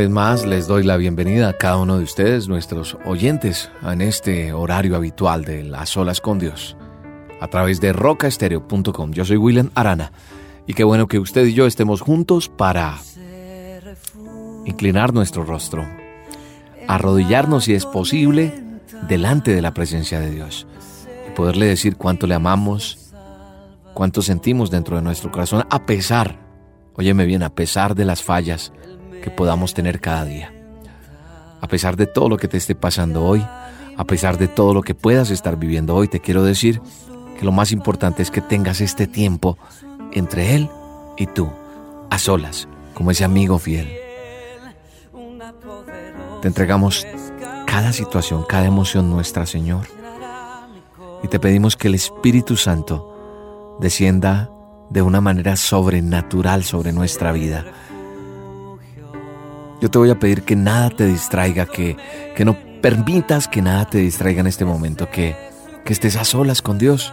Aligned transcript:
Vez 0.00 0.08
más 0.08 0.46
les 0.46 0.66
doy 0.66 0.82
la 0.82 0.96
bienvenida 0.96 1.50
a 1.50 1.52
cada 1.52 1.76
uno 1.76 1.98
de 1.98 2.04
ustedes, 2.04 2.48
nuestros 2.48 2.96
oyentes, 3.04 3.70
en 3.82 4.00
este 4.00 4.54
horario 4.54 4.96
habitual 4.96 5.44
de 5.44 5.62
las 5.62 5.90
solas 5.90 6.22
con 6.22 6.38
Dios, 6.38 6.74
a 7.38 7.48
través 7.48 7.82
de 7.82 7.92
rocaestereo.com. 7.92 9.12
Yo 9.12 9.26
soy 9.26 9.36
William 9.36 9.68
Arana 9.74 10.10
y 10.66 10.72
qué 10.72 10.84
bueno 10.84 11.06
que 11.06 11.18
usted 11.18 11.44
y 11.44 11.52
yo 11.52 11.66
estemos 11.66 12.00
juntos 12.00 12.48
para 12.48 12.96
inclinar 14.64 15.12
nuestro 15.12 15.44
rostro, 15.44 15.86
arrodillarnos 16.88 17.64
si 17.64 17.74
es 17.74 17.84
posible 17.84 18.54
delante 19.06 19.54
de 19.54 19.60
la 19.60 19.74
presencia 19.74 20.18
de 20.18 20.30
Dios 20.30 20.66
y 21.28 21.32
poderle 21.32 21.66
decir 21.66 21.96
cuánto 21.96 22.26
le 22.26 22.36
amamos, 22.36 23.12
cuánto 23.92 24.22
sentimos 24.22 24.70
dentro 24.70 24.96
de 24.96 25.02
nuestro 25.02 25.30
corazón, 25.30 25.66
a 25.68 25.84
pesar, 25.84 26.38
óyeme 26.94 27.26
bien, 27.26 27.42
a 27.42 27.54
pesar 27.54 27.94
de 27.94 28.06
las 28.06 28.22
fallas, 28.22 28.72
que 29.20 29.30
podamos 29.30 29.74
tener 29.74 30.00
cada 30.00 30.24
día. 30.24 30.52
A 31.60 31.68
pesar 31.68 31.96
de 31.96 32.06
todo 32.06 32.28
lo 32.28 32.36
que 32.36 32.48
te 32.48 32.56
esté 32.56 32.74
pasando 32.74 33.24
hoy, 33.24 33.46
a 33.96 34.04
pesar 34.04 34.38
de 34.38 34.48
todo 34.48 34.74
lo 34.74 34.82
que 34.82 34.94
puedas 34.94 35.30
estar 35.30 35.56
viviendo 35.56 35.94
hoy, 35.94 36.08
te 36.08 36.20
quiero 36.20 36.42
decir 36.42 36.80
que 37.38 37.44
lo 37.44 37.52
más 37.52 37.72
importante 37.72 38.22
es 38.22 38.30
que 38.30 38.40
tengas 38.40 38.80
este 38.80 39.06
tiempo 39.06 39.58
entre 40.12 40.54
Él 40.54 40.70
y 41.16 41.26
tú, 41.26 41.50
a 42.08 42.18
solas, 42.18 42.66
como 42.94 43.10
ese 43.10 43.24
amigo 43.24 43.58
fiel. 43.58 43.90
Te 46.40 46.48
entregamos 46.48 47.06
cada 47.66 47.92
situación, 47.92 48.44
cada 48.48 48.64
emoción 48.64 49.10
nuestra, 49.10 49.44
Señor. 49.46 49.86
Y 51.22 51.28
te 51.28 51.38
pedimos 51.38 51.76
que 51.76 51.88
el 51.88 51.94
Espíritu 51.94 52.56
Santo 52.56 53.76
descienda 53.80 54.50
de 54.88 55.02
una 55.02 55.20
manera 55.20 55.56
sobrenatural 55.56 56.64
sobre 56.64 56.92
nuestra 56.92 57.32
vida 57.32 57.66
yo 59.80 59.90
te 59.90 59.98
voy 59.98 60.10
a 60.10 60.18
pedir 60.18 60.42
que 60.42 60.56
nada 60.56 60.90
te 60.90 61.06
distraiga, 61.06 61.66
que, 61.66 61.96
que 62.36 62.44
no 62.44 62.56
permitas 62.82 63.48
que 63.48 63.62
nada 63.62 63.86
te 63.86 63.98
distraiga 63.98 64.40
en 64.40 64.46
este 64.46 64.64
momento, 64.64 65.10
que, 65.10 65.36
que 65.84 65.92
estés 65.92 66.16
a 66.16 66.24
solas 66.24 66.62
con 66.62 66.78
Dios, 66.78 67.12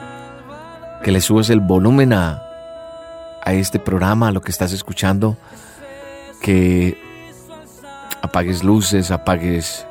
que 1.03 1.11
le 1.11 1.21
subes 1.21 1.49
el 1.49 1.61
volumen 1.61 2.13
a, 2.13 2.41
a 3.43 3.53
este 3.53 3.79
programa, 3.79 4.29
a 4.29 4.31
lo 4.31 4.41
que 4.41 4.51
estás 4.51 4.73
escuchando, 4.73 5.37
que 6.41 6.97
apagues 8.21 8.63
luces, 8.63 9.11
apagues 9.11 9.85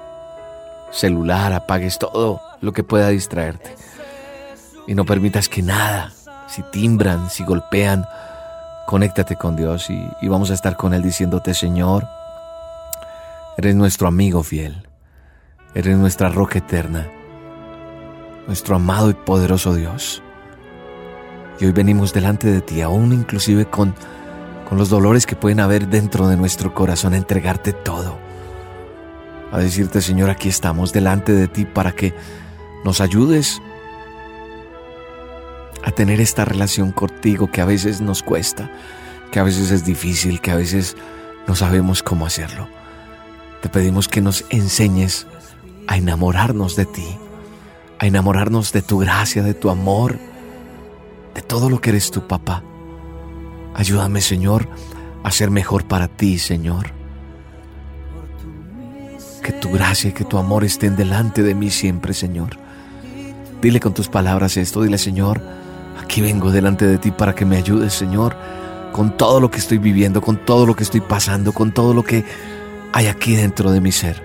celular, 0.90 1.52
apagues 1.52 1.98
todo 1.98 2.40
lo 2.60 2.72
que 2.72 2.84
pueda 2.84 3.08
distraerte. 3.08 3.74
Y 4.86 4.94
no 4.94 5.04
permitas 5.04 5.48
que 5.48 5.62
nada, 5.62 6.12
si 6.46 6.62
timbran, 6.62 7.30
si 7.30 7.44
golpean, 7.44 8.06
conéctate 8.86 9.36
con 9.36 9.56
Dios 9.56 9.90
y, 9.90 10.08
y 10.20 10.28
vamos 10.28 10.50
a 10.50 10.54
estar 10.54 10.76
con 10.76 10.94
Él 10.94 11.02
diciéndote, 11.02 11.54
Señor, 11.54 12.06
Eres 13.58 13.74
nuestro 13.74 14.06
amigo 14.06 14.42
fiel. 14.42 14.86
Eres 15.74 15.96
nuestra 15.96 16.28
roca 16.28 16.58
eterna. 16.58 17.08
Nuestro 18.46 18.76
amado 18.76 19.08
y 19.08 19.14
poderoso 19.14 19.74
Dios. 19.74 20.22
Y 21.58 21.64
hoy 21.64 21.72
venimos 21.72 22.12
delante 22.12 22.48
de 22.48 22.60
ti, 22.60 22.82
aún 22.82 23.14
inclusive 23.14 23.64
con, 23.64 23.94
con 24.68 24.76
los 24.76 24.90
dolores 24.90 25.24
que 25.24 25.36
pueden 25.36 25.60
haber 25.60 25.88
dentro 25.88 26.28
de 26.28 26.36
nuestro 26.36 26.74
corazón, 26.74 27.14
a 27.14 27.16
entregarte 27.16 27.72
todo. 27.72 28.18
A 29.50 29.58
decirte, 29.58 30.02
Señor, 30.02 30.28
aquí 30.28 30.50
estamos 30.50 30.92
delante 30.92 31.32
de 31.32 31.48
ti 31.48 31.64
para 31.64 31.92
que 31.92 32.12
nos 32.84 33.00
ayudes 33.00 33.62
a 35.82 35.92
tener 35.92 36.20
esta 36.20 36.44
relación 36.44 36.92
contigo 36.92 37.50
que 37.50 37.62
a 37.62 37.64
veces 37.64 38.02
nos 38.02 38.22
cuesta, 38.22 38.70
que 39.32 39.40
a 39.40 39.44
veces 39.44 39.70
es 39.70 39.82
difícil, 39.82 40.42
que 40.42 40.50
a 40.50 40.56
veces 40.56 40.94
no 41.48 41.54
sabemos 41.54 42.02
cómo 42.02 42.26
hacerlo. 42.26 42.75
Te 43.66 43.80
pedimos 43.80 44.06
que 44.06 44.20
nos 44.20 44.44
enseñes 44.50 45.26
a 45.88 45.96
enamorarnos 45.96 46.76
de 46.76 46.84
ti, 46.84 47.18
a 47.98 48.06
enamorarnos 48.06 48.70
de 48.70 48.80
tu 48.80 48.98
gracia, 48.98 49.42
de 49.42 49.54
tu 49.54 49.70
amor, 49.70 50.20
de 51.34 51.42
todo 51.42 51.68
lo 51.68 51.80
que 51.80 51.90
eres 51.90 52.12
tu 52.12 52.28
papá. 52.28 52.62
Ayúdame, 53.74 54.20
Señor, 54.20 54.68
a 55.24 55.32
ser 55.32 55.50
mejor 55.50 55.84
para 55.84 56.06
ti, 56.06 56.38
Señor. 56.38 56.92
Que 59.42 59.50
tu 59.50 59.72
gracia 59.72 60.10
y 60.10 60.12
que 60.12 60.24
tu 60.24 60.38
amor 60.38 60.62
estén 60.62 60.94
delante 60.94 61.42
de 61.42 61.56
mí 61.56 61.68
siempre, 61.70 62.14
Señor. 62.14 62.50
Dile 63.60 63.80
con 63.80 63.94
tus 63.94 64.06
palabras 64.06 64.56
esto, 64.56 64.80
dile, 64.80 64.96
Señor, 64.96 65.42
aquí 66.00 66.20
vengo 66.20 66.52
delante 66.52 66.86
de 66.86 66.98
ti 66.98 67.10
para 67.10 67.34
que 67.34 67.44
me 67.44 67.56
ayudes, 67.56 67.94
Señor, 67.94 68.36
con 68.92 69.16
todo 69.16 69.40
lo 69.40 69.50
que 69.50 69.58
estoy 69.58 69.78
viviendo, 69.78 70.20
con 70.20 70.36
todo 70.36 70.66
lo 70.66 70.76
que 70.76 70.84
estoy 70.84 71.00
pasando, 71.00 71.50
con 71.52 71.72
todo 71.72 71.94
lo 71.94 72.04
que 72.04 72.24
hay 72.96 73.08
aquí 73.08 73.36
dentro 73.36 73.72
de 73.72 73.82
mi 73.82 73.92
ser. 73.92 74.22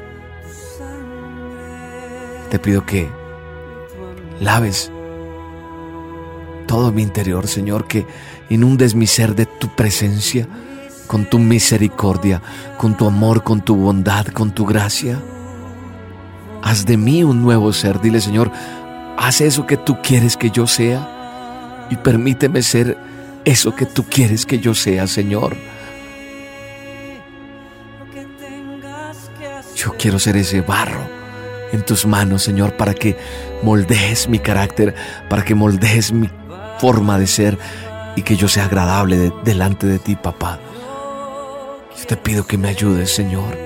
Te 2.49 2.57
pido 2.57 2.85
que 2.85 3.09
laves 4.39 4.89
todo 6.67 6.93
mi 6.93 7.01
interior, 7.01 7.47
Señor, 7.47 7.85
que 7.85 8.05
inundes 8.49 8.95
mi 8.95 9.07
ser 9.07 9.35
de 9.35 9.45
tu 9.45 9.75
presencia, 9.75 10.47
con 11.07 11.25
tu 11.25 11.37
misericordia, 11.37 12.41
con 12.77 12.95
tu 12.95 13.07
amor, 13.07 13.43
con 13.43 13.59
tu 13.59 13.75
bondad, 13.75 14.27
con 14.27 14.51
tu 14.51 14.65
gracia. 14.65 15.21
Haz 16.63 16.85
de 16.85 16.95
mí 16.95 17.25
un 17.25 17.41
nuevo 17.41 17.73
ser. 17.73 17.99
Dile, 17.99 18.21
Señor, 18.21 18.53
haz 19.17 19.41
eso 19.41 19.67
que 19.67 19.75
tú 19.75 19.97
quieres 20.01 20.37
que 20.37 20.49
yo 20.49 20.65
sea 20.65 21.87
y 21.89 21.97
permíteme 21.97 22.61
ser 22.61 22.97
eso 23.43 23.75
que 23.75 23.85
tú 23.85 24.05
quieres 24.05 24.45
que 24.45 24.59
yo 24.59 24.73
sea, 24.73 25.07
Señor. 25.07 25.57
Yo 29.83 29.95
quiero 29.97 30.19
ser 30.19 30.37
ese 30.37 30.61
barro 30.61 31.01
en 31.71 31.83
tus 31.83 32.05
manos, 32.05 32.43
Señor, 32.43 32.77
para 32.77 32.93
que 32.93 33.17
moldees 33.63 34.29
mi 34.29 34.37
carácter, 34.37 34.93
para 35.27 35.43
que 35.43 35.55
moldees 35.55 36.11
mi 36.11 36.29
forma 36.77 37.17
de 37.17 37.25
ser 37.25 37.57
y 38.15 38.21
que 38.21 38.35
yo 38.35 38.47
sea 38.47 38.65
agradable 38.65 39.31
delante 39.43 39.87
de 39.87 39.97
ti, 39.97 40.15
papá. 40.15 40.59
Yo 41.97 42.05
te 42.05 42.15
pido 42.15 42.45
que 42.45 42.59
me 42.59 42.69
ayudes, 42.69 43.09
Señor. 43.09 43.57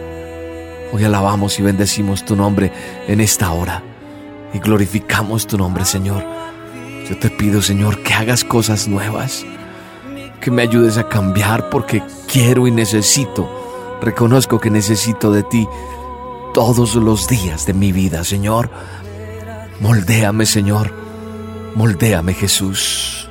Hoy 0.94 1.04
alabamos 1.04 1.60
y 1.60 1.64
bendecimos 1.64 2.24
tu 2.24 2.38
nombre 2.38 2.72
en 3.10 3.20
esta 3.20 3.52
hora 3.52 3.84
y 4.54 4.60
glorificamos 4.60 5.48
tu 5.48 5.58
nombre, 5.58 5.84
Señor. 5.84 6.24
Yo 7.10 7.20
te 7.20 7.30
pido, 7.30 7.62
Señor, 7.62 8.04
que 8.04 8.14
hagas 8.14 8.46
cosas 8.46 8.88
nuevas, 8.88 9.46
que 10.40 10.50
me 10.50 10.62
ayudes 10.62 10.98
a 10.98 11.10
cambiar 11.10 11.70
porque 11.70 12.02
quiero 12.32 12.68
y 12.68 12.72
necesito, 12.72 13.98
reconozco 14.02 14.62
que 14.62 14.70
necesito 14.70 15.30
de 15.30 15.44
ti 15.44 15.68
todos 16.56 16.96
los 16.96 17.28
días 17.28 17.66
de 17.66 17.74
mi 17.74 17.92
vida, 17.92 18.24
Señor. 18.24 18.70
Moldéame, 19.82 20.46
Señor. 20.46 20.90
Moldéame, 21.76 22.34
Jesús. 22.34 23.30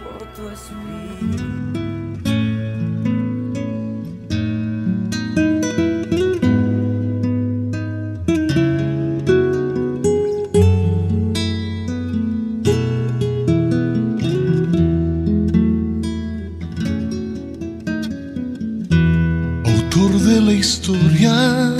Autor 19.64 20.12
de 20.20 20.40
la 20.42 20.52
historia 20.52 21.73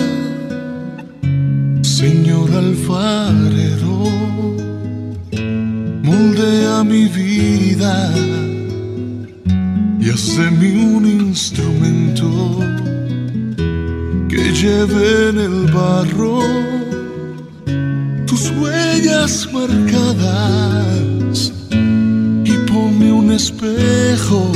alfarero, 2.85 4.05
moldea 6.03 6.85
mi 6.85 7.09
vida 7.09 8.13
y 10.01 10.11
hace 10.11 10.51
mi 10.51 10.97
un 10.97 11.07
instrumento 11.07 12.29
que 14.29 14.53
lleve 14.53 15.31
en 15.31 15.39
el 15.39 15.73
barro 15.73 16.41
tus 18.27 18.51
huellas 18.51 19.49
marcadas 19.53 21.53
y 21.71 22.53
ponme 22.71 23.13
un 23.13 23.33
espejo 23.33 24.54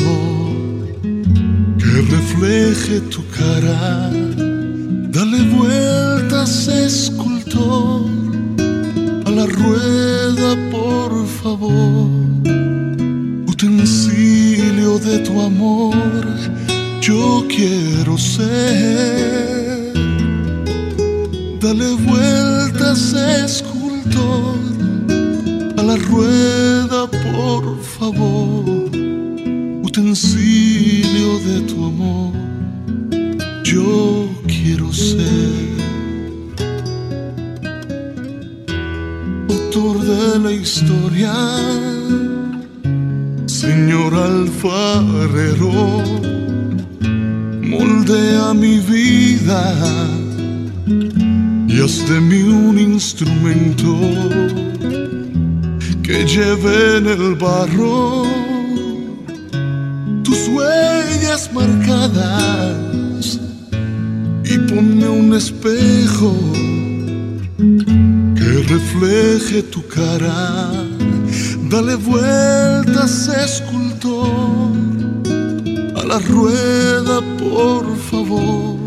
a 75.96 76.04
la 76.04 76.18
rueda, 76.18 77.20
por 77.38 77.96
favor. 77.96 78.78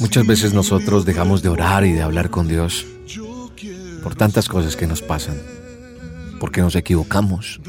Muchas 0.00 0.26
veces 0.26 0.54
nosotros 0.54 1.04
dejamos 1.04 1.42
de 1.42 1.48
orar 1.48 1.84
y 1.84 1.92
de 1.92 2.02
hablar 2.02 2.30
con 2.30 2.48
Dios 2.48 2.86
por 4.02 4.14
tantas 4.14 4.48
cosas 4.48 4.76
que 4.76 4.86
nos 4.86 5.02
pasan, 5.02 5.40
porque 6.40 6.60
nos 6.60 6.74
equivocamos, 6.74 7.60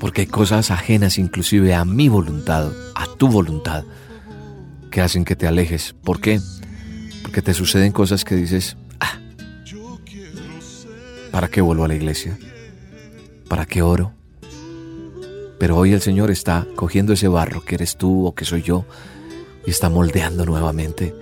porque 0.00 0.22
hay 0.22 0.26
cosas 0.26 0.70
ajenas 0.70 1.18
inclusive 1.18 1.74
a 1.74 1.84
mi 1.84 2.08
voluntad, 2.08 2.72
a 2.94 3.06
tu 3.16 3.28
voluntad, 3.28 3.84
que 4.90 5.00
hacen 5.02 5.24
que 5.24 5.36
te 5.36 5.46
alejes. 5.46 5.94
¿Por 6.02 6.20
qué? 6.20 6.40
Porque 7.22 7.42
te 7.42 7.52
suceden 7.52 7.92
cosas 7.92 8.24
que 8.24 8.36
dices, 8.36 8.76
ah, 9.00 9.18
¿para 11.30 11.48
qué 11.48 11.60
vuelvo 11.60 11.84
a 11.84 11.88
la 11.88 11.94
iglesia? 11.94 12.38
¿Para 13.48 13.66
qué 13.66 13.82
oro? 13.82 14.12
Pero 15.58 15.76
hoy 15.76 15.92
el 15.92 16.00
Señor 16.00 16.30
está 16.30 16.66
cogiendo 16.76 17.12
ese 17.12 17.28
barro 17.28 17.64
que 17.64 17.74
eres 17.74 17.96
tú 17.96 18.26
o 18.26 18.34
que 18.34 18.44
soy 18.44 18.62
yo 18.62 18.84
y 19.66 19.70
está 19.70 19.88
moldeando 19.88 20.44
nuevamente 20.44 21.14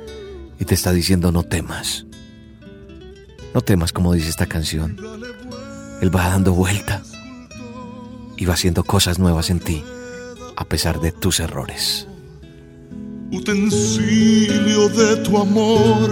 y 0.58 0.64
te 0.64 0.74
está 0.74 0.92
diciendo 0.92 1.32
no 1.32 1.42
temas. 1.42 2.06
No 3.54 3.62
temas 3.62 3.92
como 3.92 4.12
dice 4.12 4.28
esta 4.28 4.46
canción. 4.46 4.96
Él 6.02 6.14
va 6.14 6.28
dando 6.28 6.52
vuelta 6.52 7.02
y 8.36 8.44
va 8.44 8.54
haciendo 8.54 8.84
cosas 8.84 9.18
nuevas 9.18 9.48
en 9.48 9.60
ti 9.60 9.82
a 10.56 10.64
pesar 10.64 11.00
de 11.00 11.12
tus 11.12 11.40
errores 11.40 12.06
utensilio 13.30 14.88
de 14.88 15.16
tu 15.16 15.36
amor, 15.38 16.10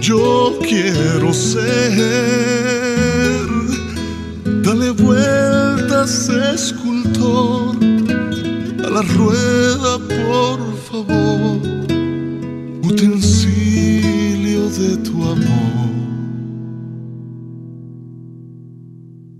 yo 0.00 0.58
quiero 0.60 1.32
ser. 1.32 3.23
Vueltas, 4.98 6.28
escultor, 6.28 7.76
a 8.84 8.90
la 8.90 9.02
rueda, 9.02 9.98
por 9.98 10.76
favor, 10.88 11.60
utensilio 12.82 14.68
de 14.70 14.96
tu 14.98 15.22
amor. 15.24 15.74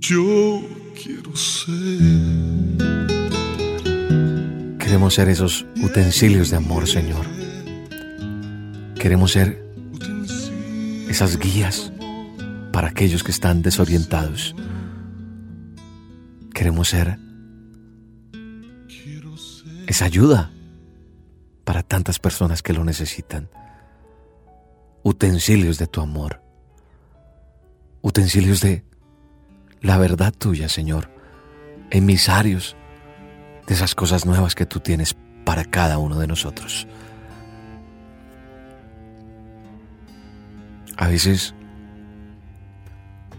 Yo 0.00 0.62
quiero 1.00 1.34
ser. 1.36 1.98
Queremos 4.78 5.14
ser 5.14 5.28
esos 5.28 5.64
utensilios 5.82 6.50
de 6.50 6.56
amor, 6.56 6.86
Señor. 6.86 7.26
Queremos 8.98 9.32
ser 9.32 9.64
esas 11.08 11.38
guías 11.38 11.92
para 12.72 12.88
aquellos 12.88 13.22
que 13.22 13.30
están 13.30 13.62
desorientados. 13.62 14.54
Queremos 16.54 16.88
ser 16.88 17.18
esa 19.88 20.04
ayuda 20.04 20.50
para 21.64 21.82
tantas 21.82 22.18
personas 22.18 22.62
que 22.62 22.72
lo 22.72 22.84
necesitan. 22.84 23.50
Utensilios 25.02 25.78
de 25.78 25.86
tu 25.86 26.00
amor. 26.00 26.40
Utensilios 28.02 28.60
de 28.60 28.84
la 29.80 29.98
verdad 29.98 30.32
tuya, 30.32 30.68
Señor. 30.68 31.10
Emisarios 31.90 32.76
de 33.66 33.74
esas 33.74 33.94
cosas 33.94 34.24
nuevas 34.24 34.54
que 34.54 34.64
tú 34.64 34.80
tienes 34.80 35.16
para 35.44 35.64
cada 35.64 35.98
uno 35.98 36.18
de 36.18 36.26
nosotros. 36.26 36.86
A 40.96 41.08
veces 41.08 41.54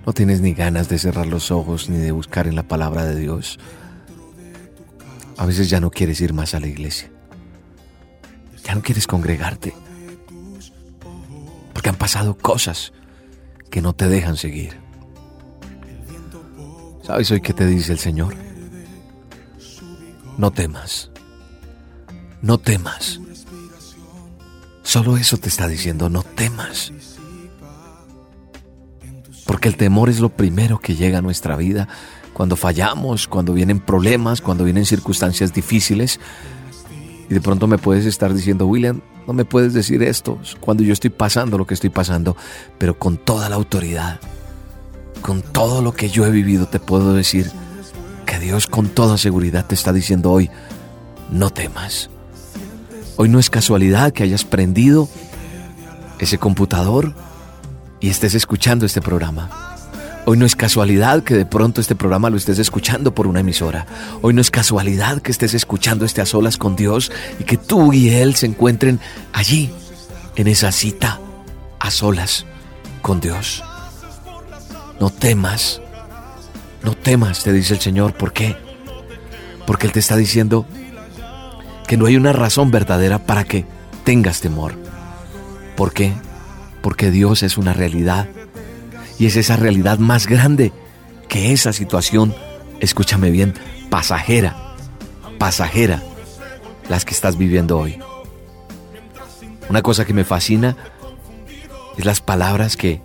no 0.05 0.13
tienes 0.13 0.41
ni 0.41 0.53
ganas 0.53 0.89
de 0.89 0.99
cerrar 0.99 1.27
los 1.27 1.51
ojos 1.51 1.89
ni 1.89 1.97
de 1.97 2.11
buscar 2.11 2.47
en 2.47 2.55
la 2.55 2.63
palabra 2.63 3.05
de 3.05 3.15
Dios. 3.19 3.59
A 5.37 5.45
veces 5.45 5.69
ya 5.69 5.79
no 5.79 5.91
quieres 5.91 6.21
ir 6.21 6.33
más 6.33 6.53
a 6.53 6.59
la 6.59 6.67
iglesia. 6.67 7.11
Ya 8.63 8.75
no 8.75 8.81
quieres 8.81 9.07
congregarte. 9.07 9.73
Porque 11.73 11.89
han 11.89 11.95
pasado 11.95 12.37
cosas 12.37 12.93
que 13.69 13.81
no 13.81 13.93
te 13.93 14.07
dejan 14.07 14.37
seguir. 14.37 14.77
¿Sabes 17.03 17.29
hoy 17.31 17.41
qué 17.41 17.53
te 17.53 17.65
dice 17.65 17.91
el 17.91 17.99
Señor? 17.99 18.35
no 20.37 20.51
temas, 20.51 21.09
no 22.41 22.57
temas. 22.57 23.19
Solo 24.83 25.17
eso 25.17 25.37
te 25.37 25.49
está 25.49 25.67
diciendo, 25.67 26.09
no 26.09 26.23
temas. 26.23 26.91
Porque 29.45 29.67
el 29.67 29.77
temor 29.77 30.09
es 30.09 30.19
lo 30.19 30.29
primero 30.29 30.79
que 30.79 30.95
llega 30.95 31.19
a 31.19 31.21
nuestra 31.21 31.55
vida 31.55 31.87
cuando 32.33 32.55
fallamos, 32.55 33.27
cuando 33.27 33.53
vienen 33.53 33.79
problemas, 33.79 34.41
cuando 34.41 34.63
vienen 34.63 34.85
circunstancias 34.85 35.53
difíciles. 35.53 36.19
Y 37.29 37.33
de 37.33 37.41
pronto 37.41 37.67
me 37.67 37.77
puedes 37.77 38.05
estar 38.05 38.33
diciendo, 38.33 38.67
William, 38.67 39.01
no 39.27 39.33
me 39.33 39.45
puedes 39.45 39.73
decir 39.73 40.03
esto 40.03 40.39
cuando 40.59 40.83
yo 40.83 40.93
estoy 40.93 41.09
pasando 41.09 41.57
lo 41.57 41.65
que 41.65 41.73
estoy 41.73 41.89
pasando, 41.89 42.35
pero 42.77 42.97
con 42.99 43.17
toda 43.17 43.49
la 43.49 43.55
autoridad, 43.55 44.19
con 45.21 45.41
todo 45.41 45.81
lo 45.81 45.93
que 45.93 46.09
yo 46.09 46.25
he 46.25 46.31
vivido, 46.31 46.67
te 46.67 46.79
puedo 46.79 47.13
decir, 47.13 47.51
que 48.25 48.39
Dios 48.39 48.67
con 48.67 48.89
toda 48.89 49.17
seguridad 49.17 49.65
te 49.65 49.75
está 49.75 49.93
diciendo 49.93 50.31
hoy, 50.31 50.49
no 51.31 51.51
temas. 51.51 52.09
Hoy 53.17 53.29
no 53.29 53.39
es 53.39 53.49
casualidad 53.49 54.11
que 54.11 54.23
hayas 54.23 54.43
prendido 54.43 55.07
ese 56.19 56.37
computador 56.37 57.13
y 58.05 58.09
estés 58.09 58.35
escuchando 58.35 58.85
este 58.85 59.01
programa. 59.01 59.49
Hoy 60.27 60.37
no 60.37 60.45
es 60.45 60.55
casualidad 60.55 61.23
que 61.23 61.33
de 61.33 61.47
pronto 61.47 61.81
este 61.81 61.95
programa 61.95 62.29
lo 62.29 62.37
estés 62.37 62.59
escuchando 62.59 63.15
por 63.15 63.25
una 63.25 63.39
emisora. 63.39 63.87
Hoy 64.21 64.31
no 64.35 64.41
es 64.41 64.51
casualidad 64.51 65.23
que 65.23 65.31
estés 65.31 65.55
escuchando 65.55 66.05
este 66.05 66.21
a 66.21 66.27
solas 66.27 66.57
con 66.57 66.75
Dios 66.75 67.11
y 67.39 67.45
que 67.45 67.57
tú 67.57 67.93
y 67.93 68.09
Él 68.09 68.35
se 68.35 68.45
encuentren 68.45 68.99
allí, 69.33 69.71
en 70.35 70.47
esa 70.47 70.71
cita, 70.71 71.19
a 71.79 71.89
solas 71.89 72.45
con 73.01 73.21
Dios. 73.21 73.63
No 74.99 75.09
temas, 75.09 75.81
no 76.83 76.93
temas, 76.93 77.43
te 77.43 77.53
dice 77.53 77.73
el 77.73 77.79
Señor. 77.79 78.13
¿Por 78.13 78.33
qué? 78.33 78.55
Porque 79.65 79.87
Él 79.87 79.93
te 79.93 79.99
está 79.99 80.15
diciendo 80.15 80.67
que 81.87 81.97
no 81.97 82.05
hay 82.05 82.17
una 82.17 82.33
razón 82.33 82.69
verdadera 82.69 83.17
para 83.17 83.45
que 83.45 83.65
tengas 84.03 84.41
temor. 84.41 84.75
¿Por 85.75 85.91
qué? 85.91 86.13
Porque 86.85 87.09
Dios 87.09 87.41
es 87.41 87.57
una 87.57 87.73
realidad 87.73 88.27
y 89.17 89.25
es 89.25 89.37
esa 89.37 89.55
realidad 89.55 89.97
más 89.97 90.27
grande 90.27 90.71
que 91.27 91.51
esa 91.51 91.73
situación, 91.73 92.35
escúchame 92.79 93.31
bien, 93.31 93.55
pasajera, 93.89 94.75
pasajera, 95.39 96.03
las 96.87 97.03
que 97.03 97.15
estás 97.15 97.39
viviendo 97.39 97.79
hoy. 97.79 97.97
Una 99.67 99.81
cosa 99.81 100.05
que 100.05 100.13
me 100.13 100.25
fascina 100.25 100.77
es 101.97 102.05
las 102.05 102.21
palabras 102.21 102.77
que, 102.77 103.01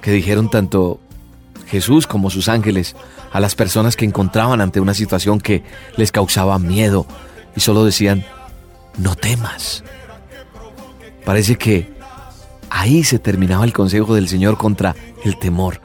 que 0.00 0.10
dijeron 0.10 0.48
tanto 0.48 1.00
Jesús 1.66 2.06
como 2.06 2.30
sus 2.30 2.48
ángeles 2.48 2.96
a 3.30 3.40
las 3.40 3.54
personas 3.54 3.94
que 3.94 4.06
encontraban 4.06 4.62
ante 4.62 4.80
una 4.80 4.94
situación 4.94 5.38
que 5.38 5.64
les 5.98 6.12
causaba 6.12 6.58
miedo 6.58 7.04
y 7.54 7.60
solo 7.60 7.84
decían, 7.84 8.24
no 8.96 9.16
temas. 9.16 9.84
Parece 11.26 11.56
que 11.56 12.00
Ahí 12.74 13.04
se 13.04 13.18
terminaba 13.18 13.66
el 13.66 13.74
consejo 13.74 14.14
del 14.14 14.28
Señor 14.28 14.56
contra 14.56 14.96
el 15.24 15.38
temor. 15.38 15.82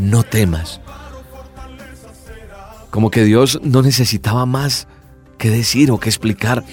No 0.00 0.24
temas. 0.24 0.80
Como 2.90 3.08
que 3.12 3.22
Dios 3.22 3.60
no 3.62 3.82
necesitaba 3.82 4.44
más 4.44 4.88
que 5.38 5.48
decir 5.48 5.92
o 5.92 6.00
que 6.00 6.08
explicar. 6.08 6.64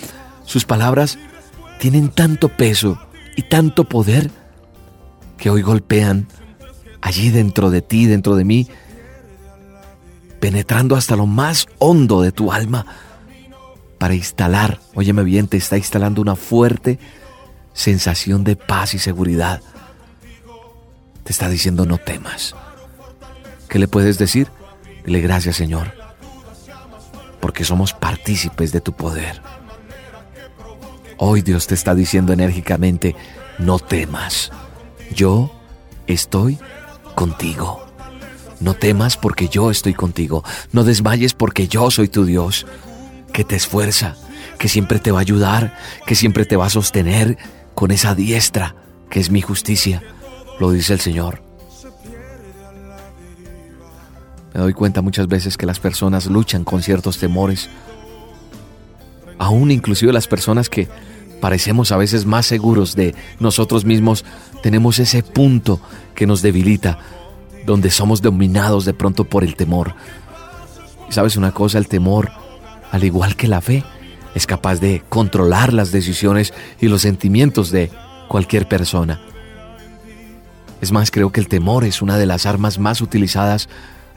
Sus 0.46 0.65
palabras 0.65 1.20
tienen 1.80 2.10
tanto 2.10 2.50
peso 2.50 3.00
y 3.38 3.44
tanto 3.44 3.88
poder 3.88 4.32
que 5.38 5.51
hoy 5.51 5.62
golpean 5.62 6.27
allí 7.00 7.30
dentro 7.30 7.70
de 7.70 7.84
ti, 7.84 8.08
dentro 8.08 8.36
de 8.36 8.44
mí, 8.44 8.68
penetrando 10.39 10.96
hasta 10.96 11.15
lo 11.15 11.27
más 11.27 11.68
hondo 11.77 12.24
de 12.24 12.32
tu 12.32 12.51
alma 12.51 12.88
para 14.00 14.15
instalar, 14.15 14.80
óyeme 14.96 15.24
bien, 15.24 15.48
te 15.48 15.58
está 15.58 15.77
instalando 15.77 16.20
una 16.20 16.36
fuerte 16.36 16.98
sensación 17.74 18.44
de 18.44 18.56
paz 18.56 18.94
y 18.94 19.00
seguridad. 19.00 19.62
Te 21.24 21.32
está 21.32 21.50
diciendo 21.50 21.86
no 21.86 21.98
temas. 21.98 22.56
¿Qué 23.70 23.80
le 23.80 23.88
puedes 23.88 24.18
decir? 24.18 24.50
Dile 25.06 25.22
gracias 25.22 25.56
Señor, 25.56 25.94
porque 27.40 27.63
somos 27.63 27.94
partícipes 27.94 28.72
de 28.72 28.82
tu 28.82 28.94
poder. 28.94 29.42
Hoy 31.18 31.42
Dios 31.42 31.68
te 31.68 31.75
está 31.75 31.94
diciendo 31.94 32.34
enérgicamente, 32.34 33.16
no 33.60 33.80
temas, 33.80 34.51
yo 35.13 35.51
estoy 36.08 36.58
contigo. 37.16 37.86
No 38.60 38.75
temas 38.75 39.18
porque 39.18 39.48
yo 39.48 39.72
estoy 39.72 39.94
contigo. 39.94 40.44
No 40.72 40.84
desmayes 40.84 41.34
porque 41.34 41.68
yo 41.68 41.90
soy 41.92 42.08
tu 42.08 42.25
Dios, 42.25 42.66
que 43.34 43.44
te 43.44 43.56
esfuerza, 43.56 44.16
que 44.58 44.68
siempre 44.68 45.00
te 45.00 45.12
va 45.12 45.20
a 45.20 45.22
ayudar, 45.22 45.78
que 46.06 46.16
siempre 46.16 46.46
te 46.46 46.56
va 46.56 46.68
a 46.68 46.70
sostener, 46.70 47.38
con 47.75 47.92
esa 47.92 48.16
diestra 48.16 48.75
que 49.10 49.20
es 49.20 49.30
mi 49.30 49.42
justicia, 49.42 50.01
lo 50.60 50.72
dice 50.72 50.94
el 50.94 51.00
Señor. 51.00 51.42
Me 54.54 54.60
doy 54.60 54.74
cuenta 54.74 55.01
muchas 55.01 55.28
veces 55.28 55.58
que 55.58 55.66
las 55.66 55.80
personas 55.80 56.25
luchan 56.25 56.63
con 56.63 56.82
ciertos 56.82 57.18
temores, 57.18 57.70
aún 59.38 59.72
inclusive 59.72 60.13
las 60.13 60.28
personas 60.28 60.70
que 60.70 60.88
parecemos 61.40 61.92
a 61.92 61.98
veces 61.98 62.25
más 62.25 62.46
seguros 62.46 62.96
de 62.96 63.16
nosotros 63.40 63.86
mismos, 63.86 64.24
tenemos 64.62 65.00
ese 65.00 65.24
punto 65.24 65.82
que 66.16 66.28
nos 66.28 66.42
debilita, 66.42 67.00
donde 67.66 67.92
somos 67.92 68.22
dominados 68.22 68.86
de 68.86 68.94
pronto 68.94 69.25
por 69.25 69.44
el 69.44 69.56
temor. 69.56 69.96
Sabes 71.10 71.36
una 71.36 71.51
cosa, 71.51 71.78
el 71.78 71.88
temor, 71.88 72.32
al 72.92 73.04
igual 73.04 73.36
que 73.36 73.48
la 73.48 73.62
fe, 73.62 73.84
es 74.35 74.47
capaz 74.47 74.79
de 74.79 75.03
controlar 75.09 75.73
las 75.73 75.91
decisiones 75.91 76.53
y 76.79 76.88
los 76.88 77.01
sentimientos 77.01 77.71
de 77.71 77.91
cualquier 78.27 78.67
persona. 78.67 79.21
Es 80.81 80.91
más, 80.91 81.11
creo 81.11 81.31
que 81.31 81.39
el 81.39 81.47
temor 81.47 81.83
es 81.83 82.01
una 82.01 82.17
de 82.17 82.25
las 82.25 82.45
armas 82.45 82.79
más 82.79 83.01
utilizadas 83.01 83.69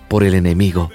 por 0.09 0.25
el 0.25 0.35
enemigo. 0.35 0.90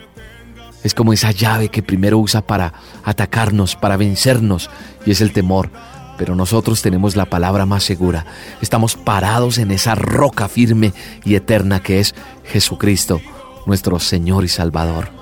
Es 0.83 0.93
como 0.93 1.13
esa 1.13 1.31
llave 1.31 1.69
que 1.69 1.83
primero 1.83 2.17
usa 2.17 2.41
para 2.41 2.73
atacarnos, 3.03 3.75
para 3.75 3.97
vencernos, 3.97 4.69
y 5.05 5.11
es 5.11 5.21
el 5.21 5.31
temor. 5.31 5.69
Pero 6.17 6.35
nosotros 6.35 6.81
tenemos 6.81 7.15
la 7.15 7.25
palabra 7.25 7.65
más 7.65 7.83
segura. 7.83 8.25
Estamos 8.61 8.95
parados 8.95 9.57
en 9.57 9.71
esa 9.71 9.95
roca 9.95 10.47
firme 10.47 10.93
y 11.23 11.35
eterna 11.35 11.81
que 11.81 11.99
es 11.99 12.15
Jesucristo, 12.45 13.21
nuestro 13.65 13.99
Señor 13.99 14.43
y 14.43 14.49
Salvador. 14.49 15.18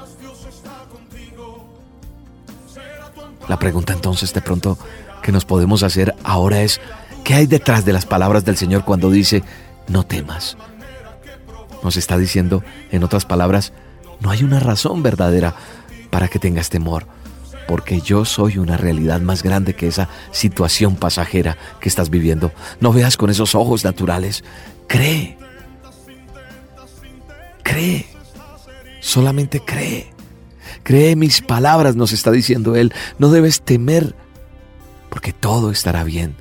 La 3.48 3.58
pregunta 3.58 3.94
entonces 3.94 4.34
de 4.34 4.42
pronto 4.42 4.78
que 5.22 5.32
nos 5.32 5.46
podemos 5.46 5.84
hacer 5.84 6.16
ahora 6.24 6.62
es, 6.62 6.82
¿qué 7.24 7.34
hay 7.34 7.48
detrás 7.48 7.86
de 7.86 7.94
las 7.94 8.06
palabras 8.06 8.46
del 8.46 8.58
Señor 8.58 8.84
cuando 8.84 9.10
dice, 9.10 9.44
no 9.88 10.06
temas? 10.06 10.58
Nos 11.84 11.98
está 11.98 12.18
diciendo, 12.18 12.64
en 12.92 13.04
otras 13.04 13.26
palabras, 13.26 13.74
no 14.20 14.32
hay 14.32 14.44
una 14.44 14.60
razón 14.60 15.04
verdadera 15.04 15.56
para 16.10 16.28
que 16.28 16.40
tengas 16.40 16.70
temor, 16.70 17.06
porque 17.68 18.02
yo 18.02 18.26
soy 18.26 18.58
una 18.58 18.78
realidad 18.78 19.22
más 19.22 19.44
grande 19.44 19.76
que 19.76 19.88
esa 19.88 20.10
situación 20.32 20.96
pasajera 20.96 21.58
que 21.80 21.90
estás 21.90 22.10
viviendo. 22.10 22.52
No 22.80 22.92
veas 22.92 23.18
con 23.18 23.30
esos 23.30 23.56
ojos 23.56 23.84
naturales, 23.84 24.44
cree, 24.88 25.38
cree, 27.64 28.08
solamente 29.02 29.62
cree. 29.64 30.17
Cree 30.88 31.18
mis 31.18 31.42
palabras, 31.42 31.98
nos 31.98 32.14
está 32.14 32.32
diciendo 32.32 32.78
Él. 32.78 32.94
No 33.20 33.30
debes 33.30 33.62
temer, 33.62 34.16
porque 35.10 35.34
todo 35.34 35.70
estará 35.70 36.06
bien. 36.06 36.34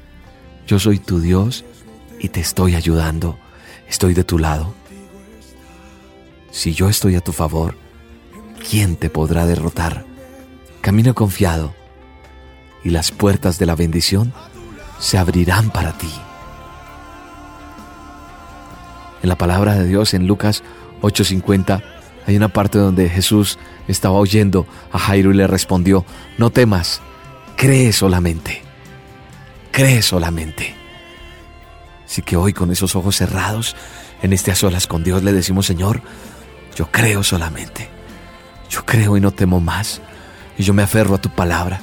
Yo 0.68 0.78
soy 0.78 1.00
tu 1.00 1.18
Dios 1.18 1.64
y 2.20 2.28
te 2.28 2.38
estoy 2.38 2.76
ayudando. 2.76 3.36
Estoy 3.88 4.14
de 4.14 4.22
tu 4.22 4.38
lado. 4.38 4.72
Si 6.52 6.74
yo 6.74 6.88
estoy 6.88 7.16
a 7.16 7.20
tu 7.22 7.32
favor, 7.32 7.76
¿quién 8.70 8.94
te 8.94 9.10
podrá 9.10 9.46
derrotar? 9.46 10.04
Camina 10.80 11.12
confiado 11.12 11.74
y 12.84 12.90
las 12.90 13.10
puertas 13.10 13.58
de 13.58 13.66
la 13.66 13.74
bendición 13.74 14.32
se 15.00 15.18
abrirán 15.18 15.70
para 15.70 15.98
ti. 15.98 16.12
En 19.24 19.28
la 19.28 19.36
palabra 19.36 19.74
de 19.74 19.88
Dios 19.88 20.14
en 20.14 20.28
Lucas 20.28 20.62
8:50 21.02 21.95
hay 22.26 22.36
una 22.36 22.48
parte 22.48 22.78
donde 22.78 23.08
Jesús 23.08 23.58
estaba 23.86 24.16
oyendo 24.16 24.66
a 24.90 24.98
Jairo 24.98 25.30
y 25.30 25.36
le 25.36 25.46
respondió, 25.46 26.04
no 26.38 26.50
temas, 26.50 27.00
cree 27.56 27.92
solamente, 27.92 28.62
cree 29.70 30.02
solamente. 30.02 30.74
Así 32.04 32.22
que 32.22 32.36
hoy 32.36 32.52
con 32.52 32.72
esos 32.72 32.96
ojos 32.96 33.16
cerrados, 33.16 33.76
en 34.22 34.32
este 34.32 34.50
a 34.50 34.56
solas 34.56 34.88
con 34.88 35.04
Dios 35.04 35.22
le 35.22 35.32
decimos, 35.32 35.66
Señor, 35.66 36.02
yo 36.74 36.90
creo 36.90 37.22
solamente, 37.22 37.88
yo 38.68 38.84
creo 38.84 39.16
y 39.16 39.20
no 39.20 39.30
temo 39.30 39.60
más, 39.60 40.00
y 40.58 40.64
yo 40.64 40.74
me 40.74 40.82
aferro 40.82 41.14
a 41.14 41.20
tu 41.20 41.30
palabra, 41.30 41.80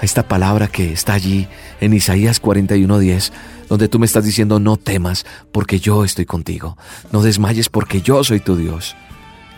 a 0.00 0.04
esta 0.04 0.28
palabra 0.28 0.68
que 0.68 0.92
está 0.92 1.14
allí 1.14 1.48
en 1.80 1.94
Isaías 1.94 2.42
41:10, 2.42 3.32
donde 3.70 3.88
tú 3.88 3.98
me 3.98 4.06
estás 4.06 4.24
diciendo, 4.24 4.60
no 4.60 4.76
temas, 4.76 5.24
porque 5.50 5.80
yo 5.80 6.04
estoy 6.04 6.26
contigo, 6.26 6.76
no 7.10 7.22
desmayes, 7.22 7.70
porque 7.70 8.02
yo 8.02 8.22
soy 8.22 8.40
tu 8.40 8.54
Dios 8.56 8.94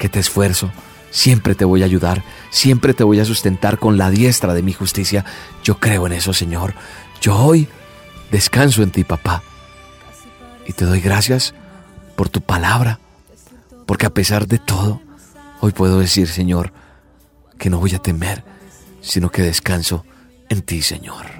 que 0.01 0.09
te 0.09 0.19
esfuerzo, 0.19 0.73
siempre 1.11 1.55
te 1.55 1.67
voy 1.67 1.83
a 1.83 1.85
ayudar, 1.85 2.25
siempre 2.49 2.95
te 2.95 3.05
voy 3.05 3.21
a 3.21 3.27
sustentar 3.27 3.79
con 3.79 3.99
la 3.99 4.09
diestra 4.09 4.55
de 4.55 4.63
mi 4.63 4.73
justicia. 4.73 5.27
Yo 5.63 5.79
creo 5.79 6.07
en 6.07 6.15
eso, 6.15 6.33
Señor. 6.33 6.73
Yo 7.21 7.37
hoy 7.37 7.69
descanso 8.31 8.83
en 8.83 8.93
ti, 8.93 9.05
papá. 9.05 9.43
Y 10.67 10.73
te 10.73 10.87
doy 10.87 11.01
gracias 11.01 11.53
por 12.17 12.31
tu 12.31 12.41
palabra, 12.41 12.99
porque 13.85 14.07
a 14.07 14.15
pesar 14.15 14.47
de 14.47 14.59
todo, 14.59 15.03
hoy 15.61 15.73
puedo 15.73 16.01
decir, 16.01 16.29
Señor, 16.29 16.73
que 17.59 17.69
no 17.69 17.79
voy 17.79 17.95
a 17.95 17.99
temer, 17.99 18.43
sino 19.03 19.31
que 19.31 19.43
descanso 19.43 20.07
en 20.49 20.63
ti, 20.63 20.81
Señor. 20.81 21.40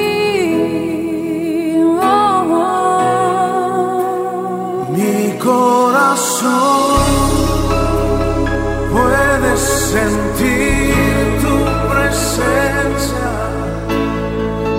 Puedes 8.91 9.59
sentir 9.59 10.93
tu 11.41 11.55
presencia, 11.91 13.31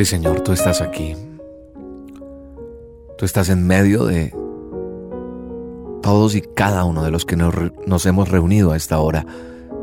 Sí, 0.00 0.06
Señor, 0.06 0.40
tú 0.40 0.52
estás 0.52 0.80
aquí. 0.80 1.14
Tú 3.18 3.26
estás 3.26 3.50
en 3.50 3.66
medio 3.66 4.06
de 4.06 4.34
todos 6.00 6.34
y 6.34 6.40
cada 6.40 6.84
uno 6.84 7.04
de 7.04 7.10
los 7.10 7.26
que 7.26 7.36
nos, 7.36 8.06
hemos 8.06 8.30
reunido 8.30 8.72
a 8.72 8.78
esta 8.78 8.98
hora 8.98 9.26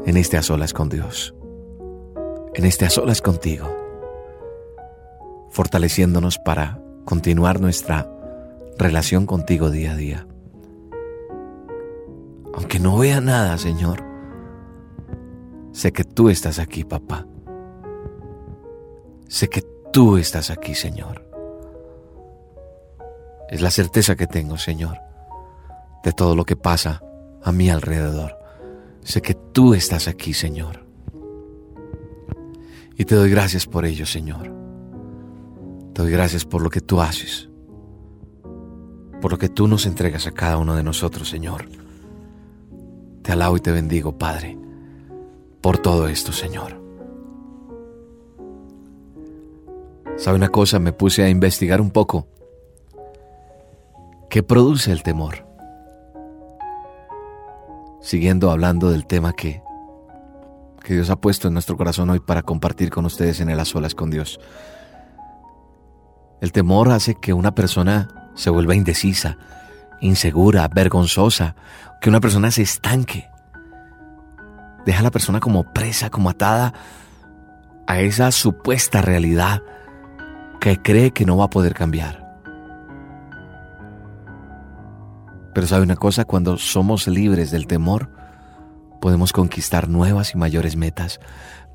en 0.07 0.17
este 0.17 0.35
a 0.35 0.41
solas 0.41 0.73
con 0.73 0.89
Dios, 0.89 1.35
en 2.55 2.65
este 2.65 2.85
a 2.85 2.89
solas 2.89 3.21
contigo, 3.21 3.67
fortaleciéndonos 5.51 6.39
para 6.39 6.81
continuar 7.05 7.61
nuestra 7.61 8.11
relación 8.79 9.27
contigo 9.27 9.69
día 9.69 9.91
a 9.91 9.95
día. 9.97 10.27
Aunque 12.55 12.79
no 12.79 12.97
vea 12.97 13.21
nada, 13.21 13.55
Señor, 13.59 14.03
sé 15.73 15.93
que 15.93 16.03
tú 16.03 16.31
estás 16.31 16.57
aquí, 16.57 16.83
papá. 16.83 17.27
Sé 19.27 19.47
que 19.49 19.76
tú 19.97 20.15
estás 20.15 20.51
aquí, 20.51 20.75
Señor. 20.75 21.27
Es 23.49 23.61
la 23.63 23.71
certeza 23.71 24.15
que 24.15 24.27
tengo, 24.27 24.55
Señor, 24.55 24.99
de 26.03 26.11
todo 26.11 26.35
lo 26.35 26.45
que 26.45 26.55
pasa 26.55 27.01
a 27.43 27.51
mi 27.51 27.71
alrededor. 27.71 28.37
Sé 29.01 29.23
que 29.23 29.33
tú 29.33 29.73
estás 29.73 30.07
aquí, 30.07 30.35
Señor. 30.35 30.85
Y 32.95 33.05
te 33.05 33.15
doy 33.15 33.31
gracias 33.31 33.65
por 33.65 33.85
ello, 33.85 34.05
Señor. 34.05 34.53
Te 35.95 36.03
doy 36.03 36.11
gracias 36.11 36.45
por 36.45 36.61
lo 36.61 36.69
que 36.69 36.81
tú 36.81 37.01
haces, 37.01 37.49
por 39.19 39.31
lo 39.31 39.39
que 39.39 39.49
tú 39.49 39.67
nos 39.67 39.87
entregas 39.87 40.27
a 40.27 40.31
cada 40.31 40.57
uno 40.57 40.75
de 40.75 40.83
nosotros, 40.83 41.27
Señor. 41.27 41.69
Te 43.23 43.31
alabo 43.31 43.57
y 43.57 43.61
te 43.61 43.71
bendigo, 43.71 44.15
Padre, 44.15 44.59
por 45.59 45.79
todo 45.79 46.07
esto, 46.07 46.31
Señor. 46.31 46.76
¿Sabe 50.17 50.37
una 50.37 50.49
cosa? 50.49 50.79
Me 50.79 50.93
puse 50.93 51.23
a 51.23 51.29
investigar 51.29 51.79
un 51.79 51.91
poco. 51.91 52.27
¿Qué 54.31 54.41
produce 54.41 54.91
el 54.91 55.03
temor? 55.03 55.45
Siguiendo 58.01 58.49
hablando 58.49 58.89
del 58.89 59.05
tema 59.05 59.33
que, 59.33 59.61
que 60.83 60.95
Dios 60.95 61.11
ha 61.11 61.17
puesto 61.17 61.47
en 61.47 61.53
nuestro 61.53 61.77
corazón 61.77 62.09
hoy 62.09 62.19
para 62.19 62.41
compartir 62.41 62.89
con 62.89 63.05
ustedes 63.05 63.41
en 63.41 63.49
el 63.49 63.59
A 63.59 63.65
Solas 63.65 63.93
con 63.93 64.09
Dios. 64.09 64.39
El 66.41 66.51
temor 66.51 66.89
hace 66.89 67.13
que 67.13 67.33
una 67.33 67.53
persona 67.53 68.31
se 68.33 68.49
vuelva 68.49 68.73
indecisa, 68.73 69.37
insegura, 70.01 70.67
vergonzosa, 70.67 71.55
que 72.01 72.09
una 72.09 72.21
persona 72.21 72.49
se 72.49 72.63
estanque. 72.63 73.29
Deja 74.83 74.99
a 74.99 75.03
la 75.03 75.11
persona 75.11 75.39
como 75.39 75.73
presa, 75.73 76.09
como 76.09 76.31
atada 76.31 76.73
a 77.85 77.99
esa 77.99 78.31
supuesta 78.31 79.03
realidad 79.03 79.61
que 80.59 80.81
cree 80.81 81.11
que 81.11 81.25
no 81.25 81.37
va 81.37 81.45
a 81.45 81.49
poder 81.49 81.73
cambiar. 81.73 82.27
Pero 85.53 85.65
sabe 85.65 85.83
una 85.83 85.95
cosa, 85.95 86.25
cuando 86.25 86.57
somos 86.57 87.07
libres 87.07 87.49
del 87.49 87.65
temor, 87.65 88.11
podemos 89.01 89.33
conquistar 89.33 89.89
nuevas 89.89 90.33
y 90.33 90.37
mayores 90.37 90.75
metas, 90.75 91.19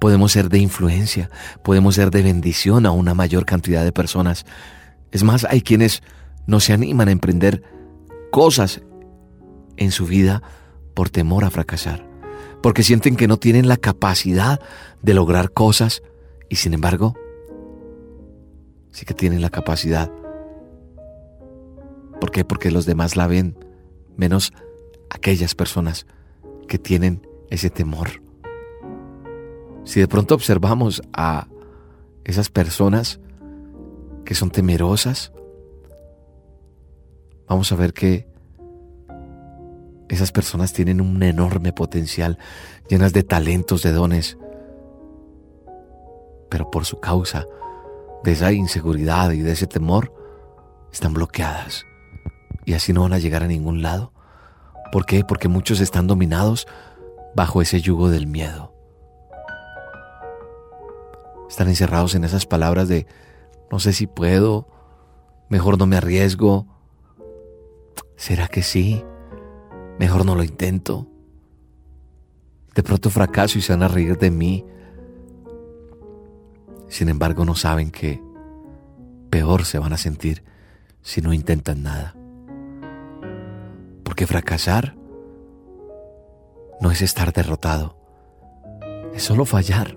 podemos 0.01 0.33
ser 0.33 0.49
de 0.49 0.59
influencia, 0.59 1.31
podemos 1.63 1.97
ser 1.97 2.11
de 2.11 2.23
bendición 2.23 2.87
a 2.87 2.93
una 2.93 3.15
mayor 3.15 3.45
cantidad 3.45 3.85
de 3.85 3.93
personas. 3.93 4.47
Es 5.11 5.25
más, 5.25 5.45
hay 5.45 5.63
quienes 5.63 6.03
no 6.47 6.61
se 6.61 6.73
animan 6.73 7.09
a 7.09 7.13
emprender 7.13 7.63
cosas 8.31 8.83
en 9.77 9.91
su 9.91 10.07
vida 10.07 10.43
por 10.95 11.11
temor 11.11 11.45
a 11.45 11.51
fracasar, 11.51 12.07
porque 12.63 12.83
sienten 12.83 13.17
que 13.17 13.29
no 13.29 13.37
tienen 13.37 13.69
la 13.69 13.77
capacidad 13.77 14.61
de 15.03 15.15
lograr 15.15 15.53
cosas 15.53 16.03
y 16.49 16.57
sin 16.57 16.75
embargo, 16.75 17.15
sí 18.93 19.05
que 19.05 19.15
tienen 19.15 19.43
la 19.43 19.51
capacidad. 19.51 20.11
¿Por 22.21 22.31
qué? 22.31 22.45
Porque 22.45 22.71
los 22.71 22.87
demás 22.87 23.17
la 23.17 23.27
ven, 23.27 23.59
menos 24.17 24.53
aquellas 25.11 25.55
personas 25.55 26.07
que 26.69 26.79
tienen 26.79 27.27
ese 27.51 27.69
temor. 27.69 28.23
Si 29.85 29.99
de 29.99 30.07
pronto 30.07 30.35
observamos 30.35 31.03
a 31.13 31.49
esas 32.25 32.49
personas 32.49 33.19
que 34.25 34.35
son 34.35 34.51
temerosas, 34.51 35.33
vamos 37.49 37.73
a 37.73 37.77
ver 37.77 37.93
que 37.93 38.29
esas 40.09 40.31
personas 40.31 40.73
tienen 40.73 41.01
un 41.01 41.23
enorme 41.23 41.73
potencial, 41.73 42.39
llenas 42.89 43.13
de 43.13 43.23
talentos, 43.23 43.83
de 43.83 43.93
dones, 43.93 44.39
pero 46.49 46.71
por 46.71 46.85
su 46.85 47.01
causa, 47.01 47.47
de 48.25 48.33
esa 48.33 48.53
inseguridad 48.53 49.33
y 49.33 49.41
de 49.41 49.53
ese 49.53 49.67
temor, 49.67 50.13
están 50.93 51.15
bloqueadas 51.15 51.85
y 52.65 52.75
así 52.75 52.93
no 52.93 53.03
van 53.03 53.13
a 53.13 53.19
llegar 53.19 53.43
a 53.43 53.49
ningún 53.49 53.83
lado. 53.83 54.13
¿Por 54.91 55.07
qué? 55.07 55.25
Porque 55.25 55.49
muchos 55.49 55.81
están 55.81 56.07
dominados 56.07 56.67
bajo 57.35 57.63
ese 57.63 57.81
yugo 57.81 58.11
del 58.11 58.27
miedo. 58.27 58.73
Están 61.49 61.69
encerrados 61.69 62.15
en 62.15 62.25
esas 62.25 62.47
palabras 62.47 62.89
de 62.89 63.07
no 63.71 63.79
sé 63.79 63.93
si 63.93 64.07
puedo, 64.07 64.69
mejor 65.49 65.79
no 65.79 65.87
me 65.87 65.97
arriesgo. 65.97 66.67
¿Será 68.17 68.49
que 68.49 68.63
sí? 68.63 69.05
Mejor 69.99 70.25
no 70.25 70.35
lo 70.35 70.45
intento. 70.45 71.07
De 72.75 72.83
pronto 72.83 73.11
fracaso 73.11 73.59
y 73.59 73.63
se 73.63 73.73
van 73.73 73.83
a 73.83 73.89
reír 73.89 74.19
de 74.19 74.31
mí. 74.31 74.65
Sin 76.93 77.09
embargo, 77.09 77.47
no 77.47 77.55
saben 77.55 77.91
que 77.91 78.21
peor 79.31 79.65
se 79.65 79.79
van 79.79 79.95
a 79.95 79.97
sentir 79.97 80.45
si 81.01 81.23
no 81.23 81.33
intentan 81.33 81.83
nada. 81.83 82.15
Porque 84.05 84.27
fracasar 84.27 84.95
no 86.83 86.91
es 86.91 87.01
estar 87.01 87.33
derrotado, 87.33 87.97
es 89.15 89.23
solo 89.23 89.47
fallar. 89.47 89.97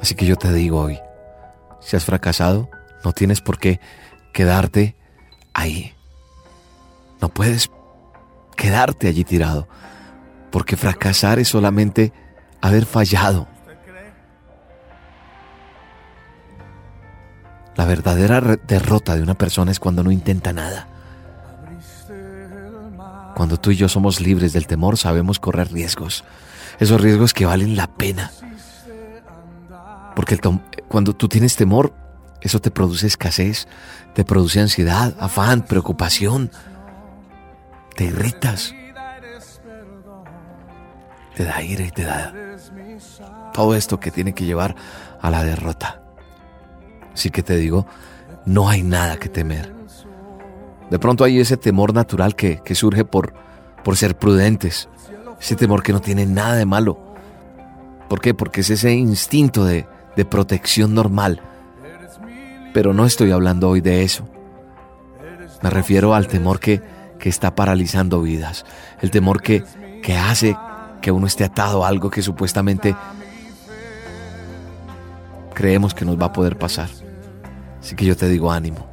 Así 0.00 0.14
que 0.14 0.26
yo 0.26 0.36
te 0.36 0.52
digo 0.52 0.80
hoy, 0.80 1.00
si 1.80 1.96
has 1.96 2.04
fracasado, 2.04 2.70
no 3.04 3.10
tienes 3.10 3.40
por 3.40 3.58
qué 3.58 3.80
quedarte 4.32 4.94
ahí. 5.54 5.92
No 7.20 7.30
puedes 7.30 7.68
quedarte 8.56 9.08
allí 9.08 9.24
tirado, 9.24 9.66
porque 10.52 10.76
fracasar 10.76 11.40
es 11.40 11.48
solamente 11.48 12.12
haber 12.60 12.86
fallado. 12.86 13.48
La 17.76 17.84
verdadera 17.84 18.40
derrota 18.40 19.16
de 19.16 19.22
una 19.22 19.34
persona 19.34 19.72
es 19.72 19.80
cuando 19.80 20.02
no 20.02 20.10
intenta 20.10 20.52
nada. 20.52 20.88
Cuando 23.34 23.58
tú 23.58 23.72
y 23.72 23.76
yo 23.76 23.88
somos 23.88 24.20
libres 24.20 24.52
del 24.52 24.66
temor, 24.66 24.96
sabemos 24.96 25.40
correr 25.40 25.72
riesgos. 25.72 26.24
Esos 26.78 27.00
riesgos 27.00 27.34
que 27.34 27.46
valen 27.46 27.76
la 27.76 27.88
pena. 27.88 28.30
Porque 30.14 30.38
cuando 30.88 31.14
tú 31.14 31.28
tienes 31.28 31.56
temor, 31.56 31.92
eso 32.40 32.60
te 32.60 32.70
produce 32.70 33.08
escasez, 33.08 33.66
te 34.14 34.24
produce 34.24 34.60
ansiedad, 34.60 35.14
afán, 35.18 35.62
preocupación. 35.62 36.50
Te 37.96 38.04
irritas. 38.04 38.72
Te 41.34 41.44
da 41.44 41.60
ira 41.62 41.84
y 41.84 41.90
te 41.90 42.04
da 42.04 42.32
todo 43.52 43.74
esto 43.74 43.98
que 43.98 44.10
tiene 44.10 44.34
que 44.34 44.44
llevar 44.44 44.76
a 45.20 45.30
la 45.30 45.42
derrota. 45.42 46.03
Así 47.14 47.30
que 47.30 47.42
te 47.42 47.56
digo, 47.56 47.86
no 48.44 48.68
hay 48.68 48.82
nada 48.82 49.16
que 49.16 49.28
temer. 49.28 49.72
De 50.90 50.98
pronto 50.98 51.24
hay 51.24 51.40
ese 51.40 51.56
temor 51.56 51.94
natural 51.94 52.34
que, 52.34 52.60
surge 52.74 53.04
por, 53.04 53.32
por 53.82 53.96
ser 53.96 54.16
prudentes, 54.16 54.88
ese 55.40 55.56
temor 55.56 55.82
que 55.82 55.92
no 55.92 56.00
tiene 56.00 56.26
nada 56.26 56.56
de 56.56 56.66
malo. 56.66 56.98
¿Por 58.08 58.20
qué? 58.20 58.34
Porque 58.34 58.60
es 58.60 58.70
ese 58.70 58.92
instinto 58.92 59.64
de, 59.64 59.86
de 60.16 60.24
protección 60.24 60.94
normal. 60.94 61.40
Pero 62.72 62.92
no 62.92 63.06
estoy 63.06 63.30
hablando 63.30 63.70
hoy 63.70 63.80
de 63.80 64.02
eso. 64.02 64.28
Me 65.62 65.70
refiero 65.70 66.14
al 66.14 66.26
temor 66.26 66.60
que, 66.60 66.82
que 67.18 67.28
está 67.28 67.54
paralizando 67.54 68.20
vidas, 68.20 68.66
el 69.00 69.10
temor 69.10 69.40
que, 69.40 69.64
que 70.02 70.16
hace 70.16 70.56
que 71.00 71.10
uno 71.10 71.26
esté 71.26 71.44
atado 71.44 71.84
a 71.84 71.88
algo 71.88 72.10
que 72.10 72.22
supuestamente 72.22 72.94
creemos 75.54 75.94
que 75.94 76.04
nos 76.04 76.20
va 76.20 76.26
a 76.26 76.32
poder 76.32 76.58
pasar. 76.58 76.88
Así 77.84 77.96
que 77.96 78.06
yo 78.06 78.16
te 78.16 78.30
digo 78.30 78.50
ánimo. 78.50 78.86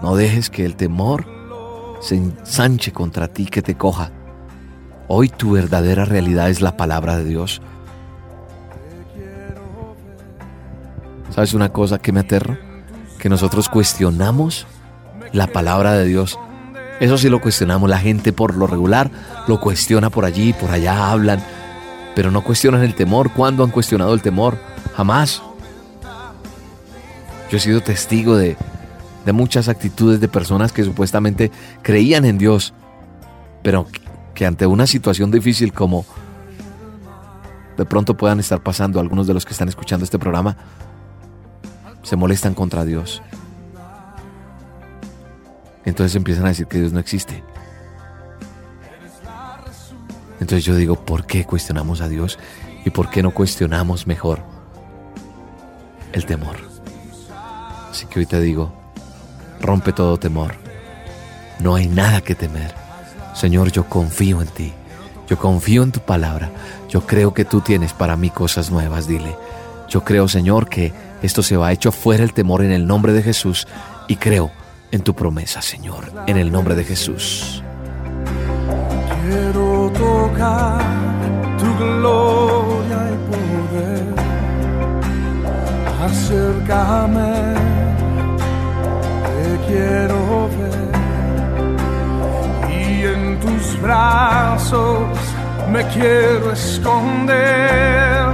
No 0.00 0.16
dejes 0.16 0.48
que 0.48 0.64
el 0.64 0.76
temor 0.76 1.26
se 2.00 2.14
ensanche 2.14 2.90
contra 2.90 3.28
ti, 3.28 3.44
que 3.44 3.60
te 3.60 3.74
coja. 3.76 4.10
Hoy 5.08 5.28
tu 5.28 5.50
verdadera 5.52 6.06
realidad 6.06 6.48
es 6.48 6.62
la 6.62 6.78
palabra 6.78 7.18
de 7.18 7.24
Dios. 7.24 7.60
¿Sabes 11.28 11.52
una 11.52 11.68
cosa 11.68 11.98
que 11.98 12.12
me 12.12 12.20
aterro? 12.20 12.56
Que 13.18 13.28
nosotros 13.28 13.68
cuestionamos 13.68 14.66
la 15.32 15.48
palabra 15.48 15.92
de 15.92 16.06
Dios. 16.06 16.38
Eso 16.98 17.18
sí 17.18 17.28
lo 17.28 17.42
cuestionamos. 17.42 17.90
La 17.90 17.98
gente 17.98 18.32
por 18.32 18.56
lo 18.56 18.66
regular 18.66 19.10
lo 19.46 19.60
cuestiona 19.60 20.08
por 20.08 20.24
allí, 20.24 20.54
por 20.54 20.70
allá 20.70 21.10
hablan, 21.10 21.44
pero 22.14 22.30
no 22.30 22.42
cuestionan 22.42 22.84
el 22.84 22.94
temor. 22.94 23.30
¿Cuándo 23.34 23.64
han 23.64 23.70
cuestionado 23.70 24.14
el 24.14 24.22
temor? 24.22 24.56
Jamás. 24.96 25.42
Yo 27.50 27.56
he 27.56 27.60
sido 27.60 27.80
testigo 27.80 28.36
de, 28.36 28.56
de 29.24 29.32
muchas 29.32 29.68
actitudes 29.68 30.20
de 30.20 30.28
personas 30.28 30.72
que 30.72 30.84
supuestamente 30.84 31.50
creían 31.82 32.24
en 32.24 32.38
Dios, 32.38 32.74
pero 33.62 33.86
que 34.34 34.46
ante 34.46 34.66
una 34.66 34.86
situación 34.86 35.30
difícil 35.30 35.72
como 35.72 36.04
de 37.76 37.84
pronto 37.84 38.16
puedan 38.16 38.40
estar 38.40 38.60
pasando 38.60 39.00
algunos 39.00 39.26
de 39.26 39.34
los 39.34 39.44
que 39.44 39.52
están 39.52 39.68
escuchando 39.68 40.04
este 40.04 40.18
programa, 40.18 40.56
se 42.02 42.16
molestan 42.16 42.54
contra 42.54 42.84
Dios. 42.84 43.22
Entonces 45.84 46.16
empiezan 46.16 46.44
a 46.44 46.48
decir 46.48 46.66
que 46.66 46.78
Dios 46.78 46.92
no 46.92 47.00
existe. 47.00 47.42
Entonces 50.40 50.64
yo 50.64 50.74
digo, 50.74 50.96
¿por 50.96 51.26
qué 51.26 51.44
cuestionamos 51.44 52.00
a 52.00 52.08
Dios 52.08 52.38
y 52.84 52.90
por 52.90 53.10
qué 53.10 53.22
no 53.22 53.32
cuestionamos 53.32 54.06
mejor 54.06 54.42
el 56.12 56.26
temor? 56.26 56.77
Así 57.90 58.06
que 58.06 58.20
hoy 58.20 58.26
te 58.26 58.40
digo, 58.40 58.72
rompe 59.60 59.92
todo 59.92 60.18
temor. 60.18 60.54
No 61.60 61.74
hay 61.74 61.88
nada 61.88 62.20
que 62.20 62.34
temer. 62.34 62.74
Señor, 63.34 63.70
yo 63.72 63.88
confío 63.88 64.42
en 64.42 64.48
ti. 64.48 64.72
Yo 65.28 65.38
confío 65.38 65.82
en 65.82 65.92
tu 65.92 66.00
palabra. 66.00 66.50
Yo 66.88 67.06
creo 67.06 67.34
que 67.34 67.44
tú 67.44 67.60
tienes 67.60 67.92
para 67.92 68.16
mí 68.16 68.30
cosas 68.30 68.70
nuevas, 68.70 69.06
dile. 69.06 69.36
Yo 69.88 70.04
creo, 70.04 70.28
Señor, 70.28 70.68
que 70.68 70.92
esto 71.22 71.42
se 71.42 71.56
va 71.56 71.72
hecho 71.72 71.92
fuera 71.92 72.24
el 72.24 72.32
temor 72.32 72.62
en 72.62 72.72
el 72.72 72.86
nombre 72.86 73.12
de 73.12 73.22
Jesús 73.22 73.66
y 74.06 74.16
creo 74.16 74.50
en 74.90 75.02
tu 75.02 75.14
promesa, 75.14 75.60
Señor, 75.60 76.12
en 76.26 76.36
el 76.36 76.50
nombre 76.50 76.74
de 76.74 76.84
Jesús. 76.84 77.62
Quiero 79.22 79.92
tocar 79.92 80.80
tu 81.58 81.76
gloria 81.76 83.10
y 83.12 83.16
poder. 83.30 84.14
Acércame, 86.00 87.54
quiero 89.68 90.48
ver. 90.58 90.88
Y 92.70 93.04
en 93.04 93.38
tus 93.40 93.80
brazos 93.80 95.00
me 95.70 95.84
quiero 95.88 96.52
esconder. 96.52 98.28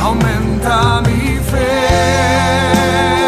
Aumenta 0.00 1.02
mi 1.06 1.38
fe. 1.50 3.19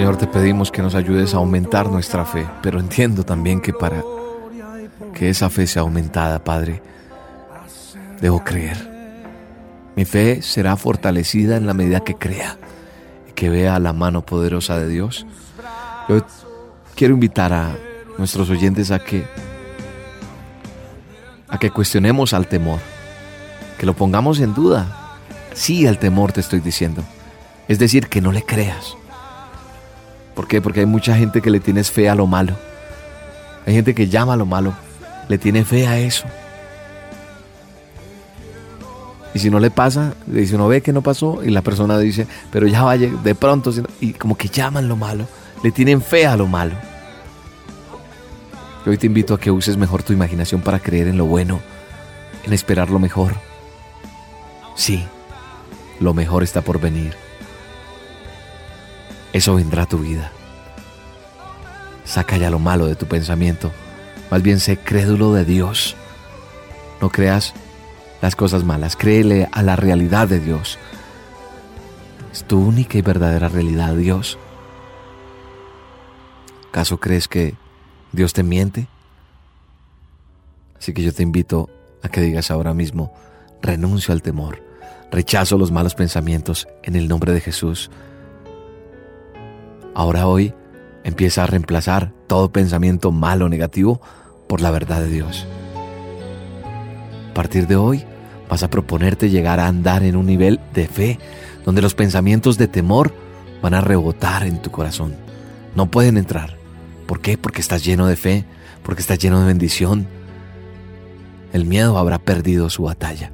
Señor, 0.00 0.16
te 0.16 0.26
pedimos 0.26 0.72
que 0.72 0.80
nos 0.80 0.94
ayudes 0.94 1.34
a 1.34 1.36
aumentar 1.36 1.90
nuestra 1.90 2.24
fe, 2.24 2.48
pero 2.62 2.80
entiendo 2.80 3.22
también 3.22 3.60
que 3.60 3.74
para 3.74 4.02
que 5.12 5.28
esa 5.28 5.50
fe 5.50 5.66
sea 5.66 5.82
aumentada, 5.82 6.42
Padre, 6.42 6.80
debo 8.18 8.42
creer. 8.42 8.78
Mi 9.96 10.06
fe 10.06 10.40
será 10.40 10.78
fortalecida 10.78 11.58
en 11.58 11.66
la 11.66 11.74
medida 11.74 12.00
que 12.00 12.14
crea 12.14 12.56
y 13.28 13.32
que 13.32 13.50
vea 13.50 13.78
la 13.78 13.92
mano 13.92 14.24
poderosa 14.24 14.78
de 14.78 14.88
Dios. 14.88 15.26
Yo 16.08 16.24
quiero 16.94 17.12
invitar 17.12 17.52
a 17.52 17.76
nuestros 18.16 18.48
oyentes 18.48 18.90
a 18.92 19.00
que 19.00 19.26
a 21.46 21.58
que 21.58 21.70
cuestionemos 21.70 22.32
al 22.32 22.46
temor, 22.46 22.78
que 23.76 23.84
lo 23.84 23.92
pongamos 23.92 24.40
en 24.40 24.54
duda. 24.54 25.18
Sí, 25.52 25.86
al 25.86 25.98
temor 25.98 26.32
te 26.32 26.40
estoy 26.40 26.60
diciendo. 26.60 27.04
Es 27.68 27.78
decir, 27.78 28.08
que 28.08 28.22
no 28.22 28.32
le 28.32 28.42
creas. 28.42 28.96
¿Por 30.34 30.46
qué? 30.48 30.60
Porque 30.60 30.80
hay 30.80 30.86
mucha 30.86 31.16
gente 31.16 31.40
que 31.42 31.50
le 31.50 31.60
tienes 31.60 31.90
fe 31.90 32.08
a 32.08 32.14
lo 32.14 32.26
malo. 32.26 32.54
Hay 33.66 33.74
gente 33.74 33.94
que 33.94 34.08
llama 34.08 34.34
a 34.34 34.36
lo 34.36 34.46
malo, 34.46 34.72
le 35.28 35.38
tiene 35.38 35.64
fe 35.64 35.86
a 35.86 35.98
eso. 35.98 36.24
Y 39.34 39.38
si 39.38 39.50
no 39.50 39.60
le 39.60 39.70
pasa, 39.70 40.14
y 40.34 40.46
si 40.46 40.54
uno 40.54 40.66
ve 40.66 40.80
que 40.80 40.92
no 40.92 41.02
pasó, 41.02 41.44
y 41.44 41.50
la 41.50 41.62
persona 41.62 41.98
dice, 41.98 42.26
pero 42.50 42.66
ya 42.66 42.82
vaya, 42.82 43.08
de 43.22 43.34
pronto, 43.34 43.70
no- 43.70 43.86
y 44.00 44.12
como 44.12 44.36
que 44.36 44.48
llaman 44.48 44.88
lo 44.88 44.96
malo, 44.96 45.26
le 45.62 45.70
tienen 45.70 46.02
fe 46.02 46.26
a 46.26 46.36
lo 46.36 46.46
malo. 46.46 46.74
Yo 48.84 48.90
hoy 48.90 48.98
te 48.98 49.06
invito 49.06 49.34
a 49.34 49.38
que 49.38 49.50
uses 49.50 49.76
mejor 49.76 50.02
tu 50.02 50.12
imaginación 50.12 50.62
para 50.62 50.80
creer 50.80 51.06
en 51.06 51.16
lo 51.18 51.26
bueno, 51.26 51.60
en 52.44 52.52
esperar 52.52 52.90
lo 52.90 52.98
mejor. 52.98 53.34
Sí, 54.74 55.04
lo 56.00 56.12
mejor 56.14 56.42
está 56.42 56.62
por 56.62 56.80
venir. 56.80 57.14
Eso 59.32 59.54
vendrá 59.54 59.82
a 59.82 59.88
tu 59.88 59.98
vida. 59.98 60.32
Saca 62.04 62.36
ya 62.36 62.50
lo 62.50 62.58
malo 62.58 62.86
de 62.86 62.96
tu 62.96 63.06
pensamiento. 63.06 63.70
Más 64.30 64.42
bien 64.42 64.60
sé 64.60 64.76
crédulo 64.76 65.32
de 65.32 65.44
Dios. 65.44 65.96
No 67.00 67.10
creas 67.10 67.54
las 68.20 68.36
cosas 68.36 68.64
malas. 68.64 68.96
Créele 68.96 69.48
a 69.52 69.62
la 69.62 69.76
realidad 69.76 70.28
de 70.28 70.40
Dios. 70.40 70.78
Es 72.32 72.44
tu 72.44 72.60
única 72.60 72.98
y 72.98 73.02
verdadera 73.02 73.48
realidad, 73.48 73.94
Dios. 73.94 74.38
¿Acaso 76.68 76.98
crees 76.98 77.26
que 77.26 77.54
Dios 78.12 78.32
te 78.32 78.42
miente? 78.42 78.86
Así 80.78 80.92
que 80.94 81.02
yo 81.02 81.12
te 81.12 81.22
invito 81.22 81.68
a 82.02 82.08
que 82.08 82.20
digas 82.20 82.50
ahora 82.50 82.72
mismo, 82.72 83.12
renuncio 83.60 84.12
al 84.12 84.22
temor, 84.22 84.62
rechazo 85.10 85.58
los 85.58 85.70
malos 85.70 85.94
pensamientos 85.94 86.68
en 86.82 86.96
el 86.96 87.08
nombre 87.08 87.32
de 87.32 87.40
Jesús. 87.40 87.90
Ahora 90.00 90.26
hoy 90.26 90.54
empieza 91.04 91.42
a 91.42 91.46
reemplazar 91.46 92.14
todo 92.26 92.50
pensamiento 92.50 93.12
malo 93.12 93.44
o 93.44 93.48
negativo 93.50 94.00
por 94.48 94.62
la 94.62 94.70
verdad 94.70 95.02
de 95.02 95.10
Dios. 95.10 95.46
A 97.30 97.34
partir 97.34 97.66
de 97.66 97.76
hoy 97.76 98.06
vas 98.48 98.62
a 98.62 98.70
proponerte 98.70 99.28
llegar 99.28 99.60
a 99.60 99.66
andar 99.66 100.02
en 100.02 100.16
un 100.16 100.24
nivel 100.24 100.58
de 100.72 100.88
fe 100.88 101.18
donde 101.66 101.82
los 101.82 101.94
pensamientos 101.94 102.56
de 102.56 102.66
temor 102.66 103.12
van 103.60 103.74
a 103.74 103.82
rebotar 103.82 104.44
en 104.44 104.62
tu 104.62 104.70
corazón. 104.70 105.16
No 105.76 105.90
pueden 105.90 106.16
entrar. 106.16 106.56
¿Por 107.06 107.20
qué? 107.20 107.36
Porque 107.36 107.60
estás 107.60 107.84
lleno 107.84 108.06
de 108.06 108.16
fe, 108.16 108.46
porque 108.82 109.02
estás 109.02 109.18
lleno 109.18 109.38
de 109.38 109.48
bendición. 109.48 110.06
El 111.52 111.66
miedo 111.66 111.98
habrá 111.98 112.18
perdido 112.18 112.70
su 112.70 112.84
batalla. 112.84 113.32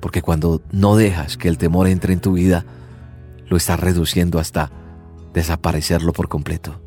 Porque 0.00 0.20
cuando 0.20 0.60
no 0.70 0.96
dejas 0.96 1.38
que 1.38 1.48
el 1.48 1.56
temor 1.56 1.88
entre 1.88 2.12
en 2.12 2.20
tu 2.20 2.34
vida, 2.34 2.66
lo 3.54 3.58
estás 3.58 3.78
reduciendo 3.78 4.40
hasta 4.40 4.72
desaparecerlo 5.32 6.12
por 6.12 6.28
completo. 6.28 6.82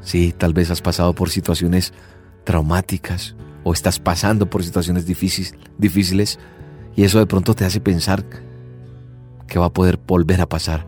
Sí, 0.00 0.32
tal 0.38 0.52
vez 0.52 0.70
has 0.70 0.82
pasado 0.82 1.16
por 1.16 1.30
situaciones 1.30 1.92
traumáticas 2.44 3.34
o 3.64 3.72
estás 3.72 3.98
pasando 3.98 4.48
por 4.48 4.62
situaciones 4.62 5.04
difíciles, 5.04 5.56
difíciles 5.78 6.38
y 6.94 7.02
eso 7.02 7.18
de 7.18 7.26
pronto 7.26 7.54
te 7.54 7.64
hace 7.64 7.80
pensar 7.80 8.24
que 9.48 9.58
va 9.58 9.66
a 9.66 9.72
poder 9.72 9.96
volver 9.96 10.40
a 10.40 10.48
pasar. 10.48 10.86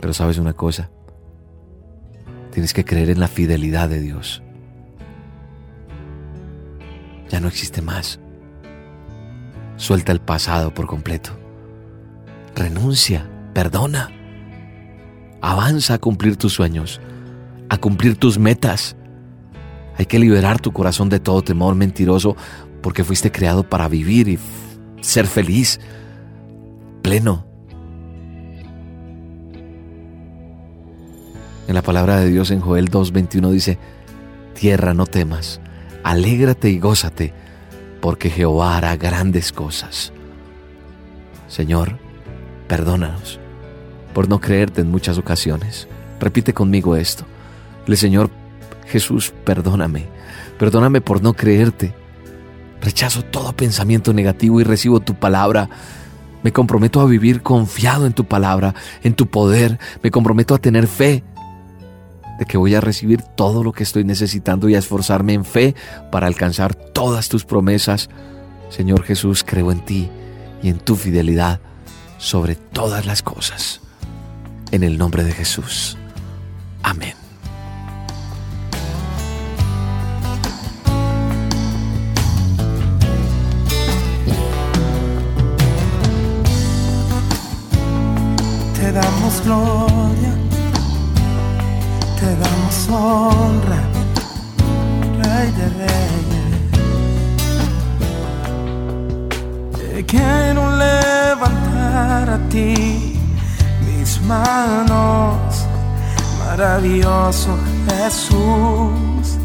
Pero 0.00 0.12
sabes 0.12 0.38
una 0.38 0.54
cosa, 0.54 0.90
tienes 2.50 2.72
que 2.72 2.84
creer 2.84 3.10
en 3.10 3.20
la 3.20 3.28
fidelidad 3.28 3.88
de 3.88 4.00
Dios. 4.00 4.42
Ya 7.28 7.38
no 7.38 7.46
existe 7.46 7.82
más. 7.82 8.18
Suelta 9.76 10.10
el 10.10 10.20
pasado 10.20 10.74
por 10.74 10.88
completo. 10.88 11.39
Renuncia, 12.54 13.28
perdona. 13.54 14.10
Avanza 15.40 15.94
a 15.94 15.98
cumplir 15.98 16.36
tus 16.36 16.52
sueños, 16.52 17.00
a 17.68 17.76
cumplir 17.78 18.16
tus 18.16 18.38
metas. 18.38 18.96
Hay 19.96 20.06
que 20.06 20.18
liberar 20.18 20.60
tu 20.60 20.72
corazón 20.72 21.08
de 21.08 21.20
todo 21.20 21.42
temor 21.42 21.74
mentiroso 21.74 22.36
porque 22.82 23.04
fuiste 23.04 23.30
creado 23.30 23.62
para 23.62 23.88
vivir 23.88 24.28
y 24.28 24.38
ser 25.00 25.26
feliz, 25.26 25.80
pleno. 27.02 27.46
En 31.68 31.74
la 31.74 31.82
palabra 31.82 32.18
de 32.20 32.28
Dios 32.30 32.50
en 32.50 32.60
Joel 32.60 32.90
2.21 32.90 33.50
dice, 33.50 33.78
Tierra 34.54 34.92
no 34.92 35.06
temas, 35.06 35.60
alégrate 36.02 36.68
y 36.70 36.78
gózate, 36.78 37.32
porque 38.00 38.28
Jehová 38.28 38.76
hará 38.76 38.96
grandes 38.96 39.52
cosas. 39.52 40.12
Señor, 41.46 41.98
perdónanos 42.70 43.40
por 44.14 44.28
no 44.28 44.40
creerte 44.40 44.80
en 44.80 44.92
muchas 44.92 45.18
ocasiones. 45.18 45.88
Repite 46.20 46.54
conmigo 46.54 46.94
esto. 46.94 47.24
El 47.88 47.96
Señor 47.96 48.30
Jesús, 48.86 49.34
perdóname. 49.44 50.06
Perdóname 50.56 51.00
por 51.00 51.20
no 51.20 51.34
creerte. 51.34 51.92
Rechazo 52.80 53.24
todo 53.24 53.52
pensamiento 53.54 54.12
negativo 54.12 54.60
y 54.60 54.64
recibo 54.64 55.00
tu 55.00 55.16
palabra. 55.16 55.68
Me 56.44 56.52
comprometo 56.52 57.00
a 57.00 57.06
vivir 57.06 57.42
confiado 57.42 58.06
en 58.06 58.12
tu 58.12 58.24
palabra, 58.26 58.76
en 59.02 59.14
tu 59.14 59.26
poder. 59.26 59.80
Me 60.04 60.12
comprometo 60.12 60.54
a 60.54 60.58
tener 60.58 60.86
fe 60.86 61.24
de 62.38 62.44
que 62.44 62.56
voy 62.56 62.76
a 62.76 62.80
recibir 62.80 63.20
todo 63.22 63.64
lo 63.64 63.72
que 63.72 63.82
estoy 63.82 64.04
necesitando 64.04 64.68
y 64.68 64.76
a 64.76 64.78
esforzarme 64.78 65.32
en 65.32 65.44
fe 65.44 65.74
para 66.12 66.28
alcanzar 66.28 66.76
todas 66.76 67.28
tus 67.28 67.44
promesas. 67.44 68.10
Señor 68.68 69.02
Jesús, 69.02 69.42
creo 69.44 69.72
en 69.72 69.84
ti 69.84 70.08
y 70.62 70.68
en 70.68 70.78
tu 70.78 70.94
fidelidad 70.94 71.58
sobre 72.20 72.54
todas 72.54 73.06
las 73.06 73.22
cosas. 73.22 73.80
En 74.70 74.84
el 74.84 74.98
nombre 74.98 75.24
de 75.24 75.32
Jesús. 75.32 75.96
Amén. 76.82 77.14
Te 88.76 88.92
damos 88.92 89.42
gloria, 89.44 90.34
te 92.18 92.36
damos 92.36 92.88
honra, 92.88 93.82
Rey 95.22 95.50
de 95.52 95.68
Reyes. 95.68 96.39
Quiero 100.06 100.70
levantar 100.76 102.30
a 102.30 102.38
ti. 102.48 103.18
Mis 103.86 104.20
manos, 104.22 105.66
maravilloso 106.38 107.56
Jesús, 107.86 109.38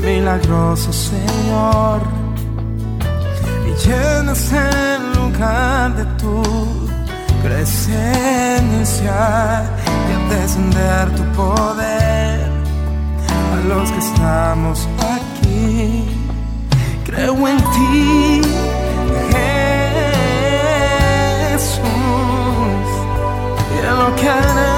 milagroso 0.00 0.92
Señor, 0.92 2.02
y 3.66 3.86
llenas 3.86 4.52
el 4.52 5.12
lugar 5.14 5.96
de 5.96 6.04
tu 6.16 6.42
presencia 7.42 9.14
y 10.08 10.12
al 10.14 10.28
descender 10.28 11.10
tu 11.16 11.24
poder. 11.32 12.48
A 13.52 13.56
los 13.68 13.90
que 13.90 13.98
estamos 13.98 14.88
aquí. 14.98 16.04
Creo 17.04 17.48
en 17.48 17.56
ti, 17.56 18.42
Jesús, 21.82 22.88
y 23.74 23.78
en 23.86 24.77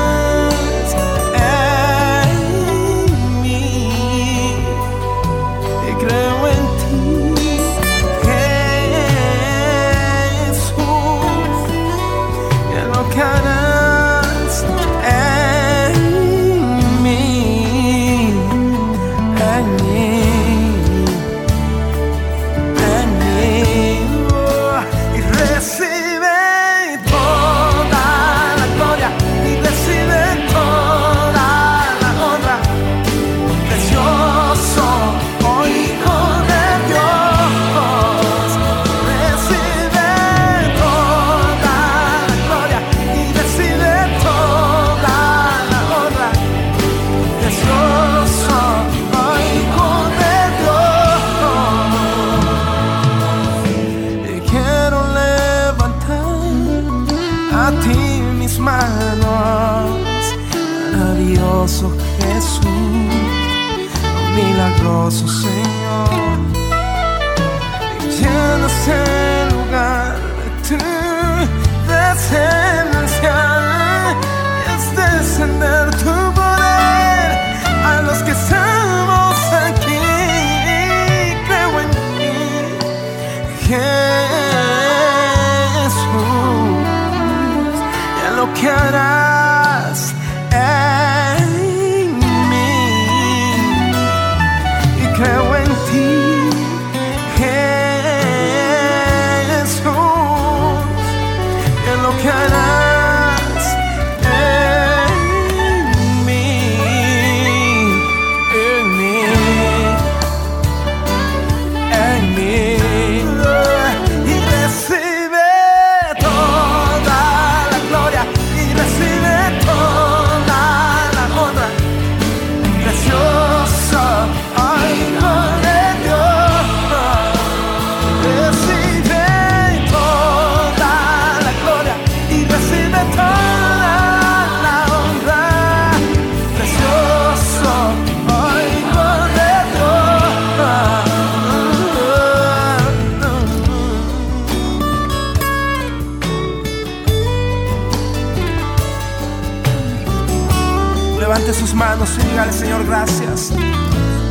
manos 151.80 152.10
y 152.18 152.28
dígale, 152.28 152.52
Señor, 152.52 152.84
gracias. 152.84 153.52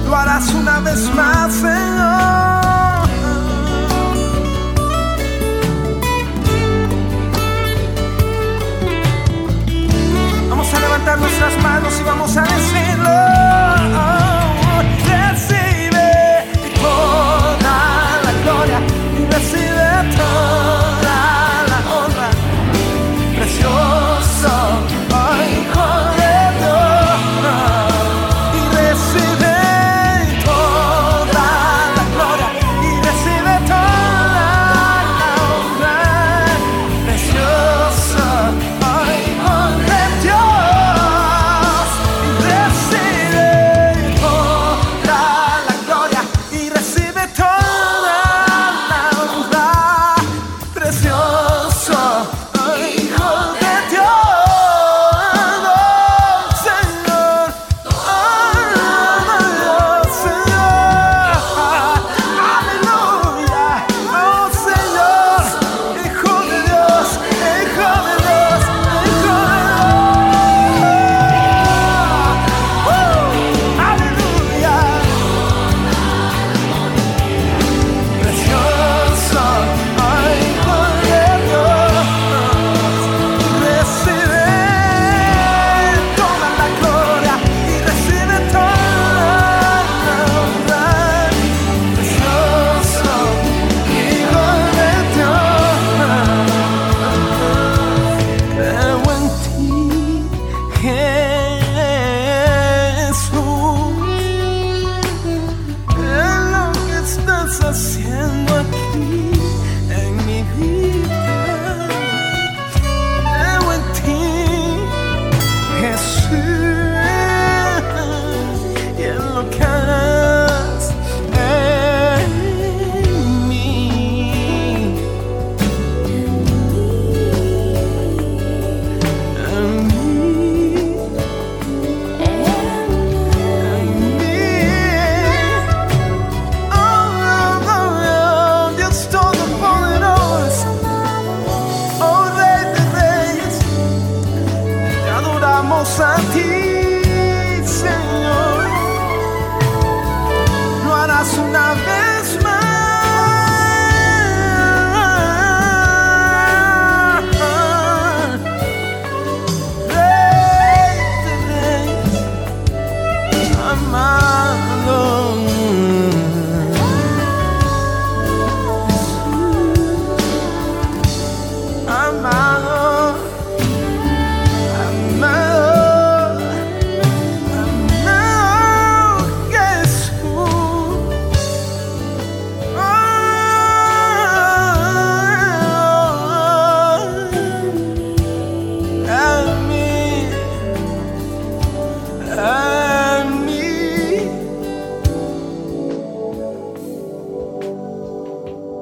Lo 0.05 0.15
harás 0.15 0.53
una 0.53 0.79
vez 0.81 1.01
más, 1.15 1.51
Señor. 1.51 3.09
Vamos 10.49 10.73
a 10.73 10.79
levantar 10.79 11.19
nuestras 11.19 11.63
manos 11.63 11.99
y 11.99 12.03
vamos 12.03 12.37
a 12.37 12.41
decirlo. 12.43 13.48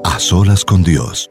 A 0.04 0.20
solas 0.20 0.66
con 0.66 0.84
Dios. 0.84 1.30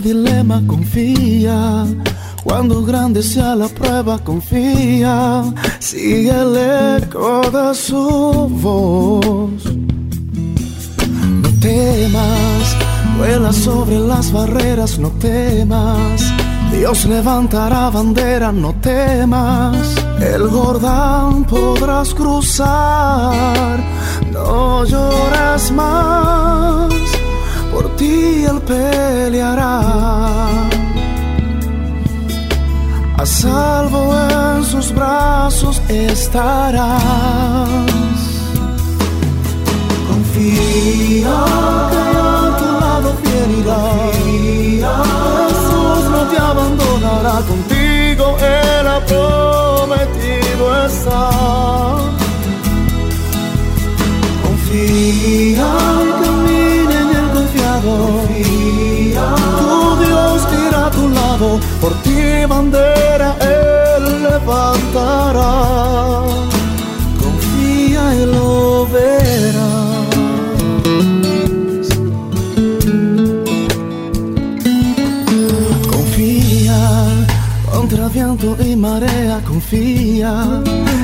dilema, 0.00 0.62
confía. 0.66 1.86
Cuando 2.44 2.82
grande 2.82 3.22
sea 3.22 3.54
la 3.54 3.68
prueba, 3.68 4.18
confía. 4.18 5.44
Sigue 5.80 6.30
el 6.30 7.02
eco 7.02 7.42
de 7.50 7.74
su 7.74 8.48
voz. 8.62 9.64
No 11.42 11.50
temas, 11.60 12.76
vuela 13.18 13.52
sobre 13.52 13.98
las 13.98 14.32
barreras, 14.32 14.98
no 14.98 15.10
temas. 15.12 16.22
Dios 16.72 17.04
levantará 17.06 17.90
bandera, 17.90 18.52
no 18.52 18.74
temas. 18.80 19.76
El 20.20 20.48
Jordán 20.48 21.44
podrás 21.44 22.14
cruzar, 22.14 23.78
no 24.32 24.84
llores 24.84 25.70
más 25.72 27.17
por 27.78 27.94
ti 27.96 28.44
él 28.50 28.60
peleará. 28.72 29.76
A 33.22 33.24
salvo 33.24 34.02
en 34.30 34.64
sus 34.64 34.92
brazos 34.98 35.80
estarás. 35.88 36.88
Confía 40.08 41.38
que 41.92 42.02
a 42.30 42.42
tu 42.60 42.68
lado 42.84 43.08
fiel. 43.22 43.52
Jesús 45.40 46.02
no 46.14 46.22
te 46.30 46.38
abandonará 46.50 47.36
contigo, 47.52 48.24
Él 48.40 48.86
ha 48.94 49.00
prometido 49.10 50.62
estar. 50.86 51.98
Confía 54.44 55.68
en 56.02 56.27
confiado. 57.80 59.36
Tu 59.60 59.96
Dios 60.04 60.48
irá 60.66 60.86
a 60.86 60.90
tu 60.90 61.08
lado, 61.08 61.60
por 61.80 61.92
ti 62.02 62.46
bandera 62.48 63.36
Él 63.40 64.22
levantará. 64.22 65.48
Marea, 78.78 79.40
confía. 79.46 80.62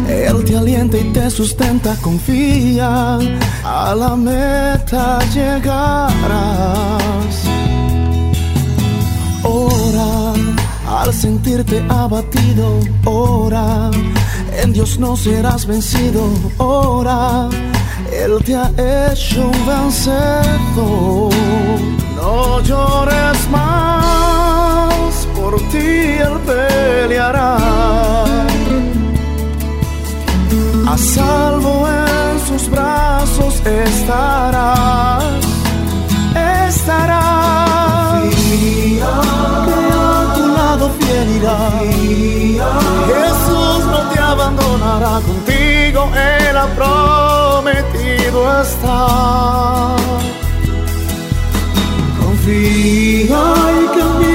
Él 0.08 0.44
te 0.44 0.56
alienta 0.56 0.96
y 0.98 1.12
te 1.12 1.30
sustenta, 1.30 1.96
confía. 2.00 3.18
A 3.64 3.94
la 3.94 4.16
meta 4.16 5.18
llegarás. 5.34 6.14
Ora 9.42 10.32
al 11.04 11.12
sentirte 11.12 11.84
abatido, 11.88 12.80
ora. 13.04 13.90
En 14.62 14.72
Dios 14.72 14.98
no 14.98 15.16
serás 15.16 15.66
vencido, 15.66 16.22
ora. 16.58 17.48
Él 18.12 18.42
te 18.44 18.54
ha 18.54 18.70
hecho 19.10 19.48
un 19.48 19.66
vencedor. 19.66 21.32
No 22.16 22.60
llores 22.60 23.50
más, 23.50 24.03
por 25.54 25.62
ti 25.68 26.18
Él 26.26 26.36
peleará. 26.46 27.56
A 30.92 30.98
salvo 30.98 31.74
en 31.88 32.34
sus 32.48 32.68
brazos 32.70 33.54
estarás, 33.64 35.24
estarás. 36.68 38.34
que 39.66 39.82
a 40.06 40.34
tu 40.36 40.44
lado 40.58 40.84
fiel 40.98 41.28
irá. 41.38 41.60
Jesús 43.12 43.80
no 43.92 44.00
te 44.10 44.18
abandonará 44.32 45.14
contigo, 45.28 46.00
Él 46.48 46.56
ha 46.62 46.68
prometido 46.78 48.38
estar. 48.62 49.96
Confía 52.20 53.42
y 53.82 53.84
camina 53.96 54.33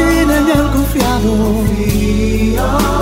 en 0.52 0.60
el 0.60 0.72
confiado. 0.72 1.32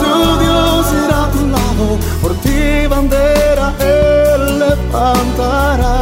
Tu 0.02 0.40
Dios 0.44 0.86
irá 1.06 1.24
a 1.26 1.32
tu 1.32 1.48
lado, 1.48 1.98
por 2.22 2.34
ti 2.42 2.88
bandera 2.90 3.74
Él 3.80 4.60
levantará. 4.60 5.96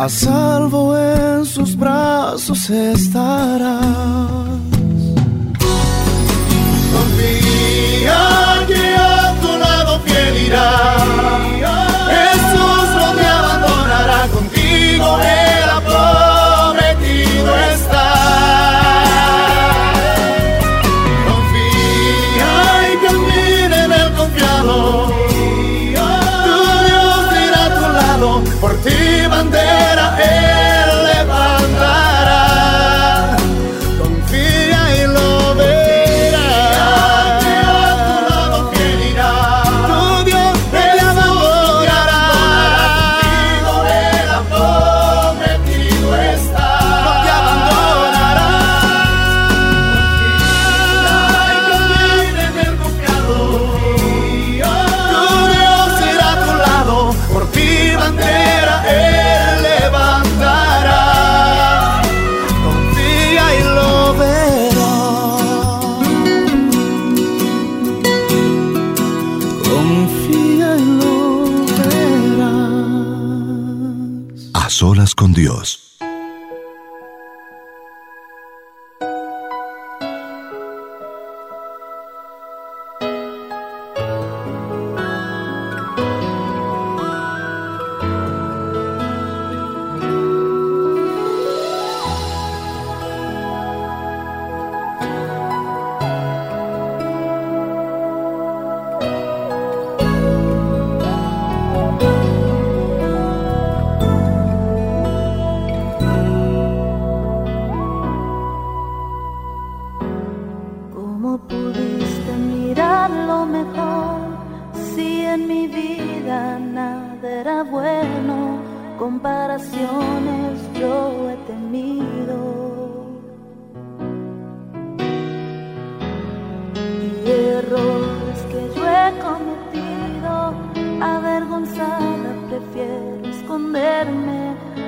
A 0.00 0.08
salvo 0.08 0.96
en 0.96 1.44
sus 1.44 1.76
brazos 1.76 2.70
estarás. 2.70 4.09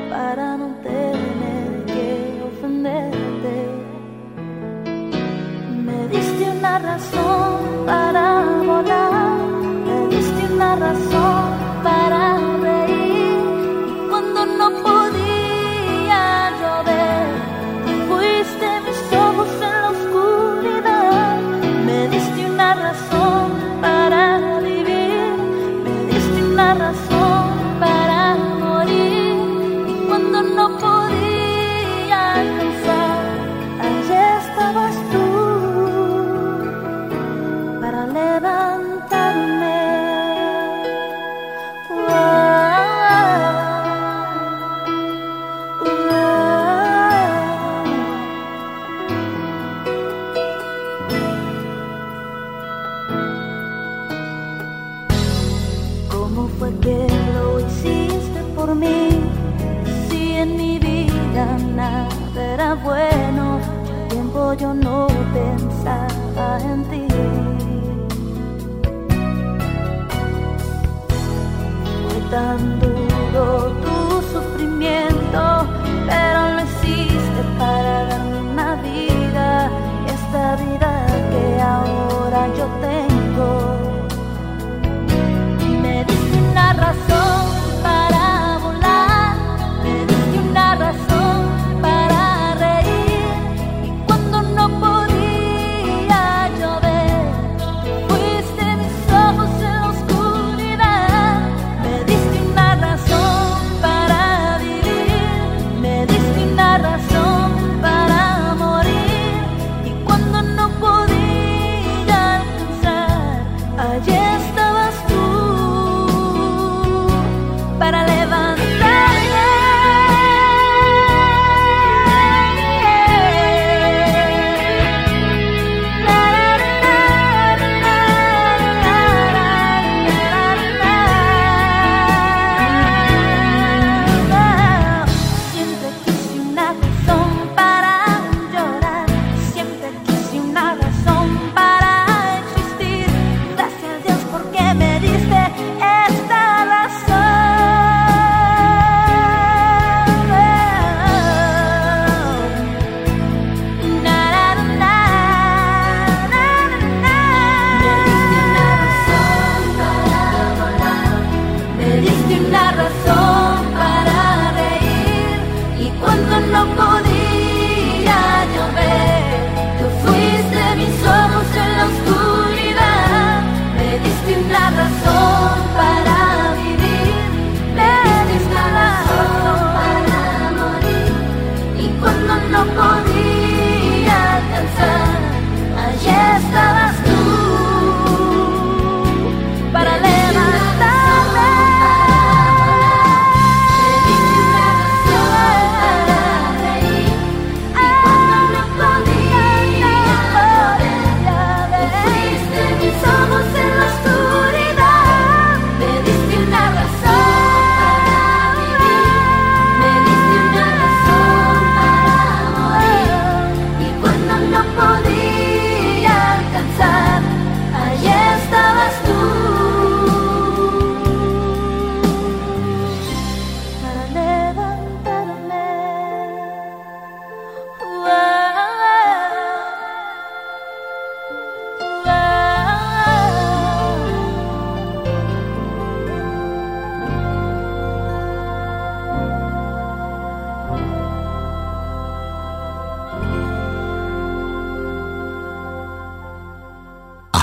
Para 0.08 0.56
no 0.56 0.68
tener 0.82 1.84
que 1.86 2.42
ofenderte. 2.50 3.56
Me 5.84 6.08
diste 6.08 6.50
una 6.58 6.78
razón 6.78 7.51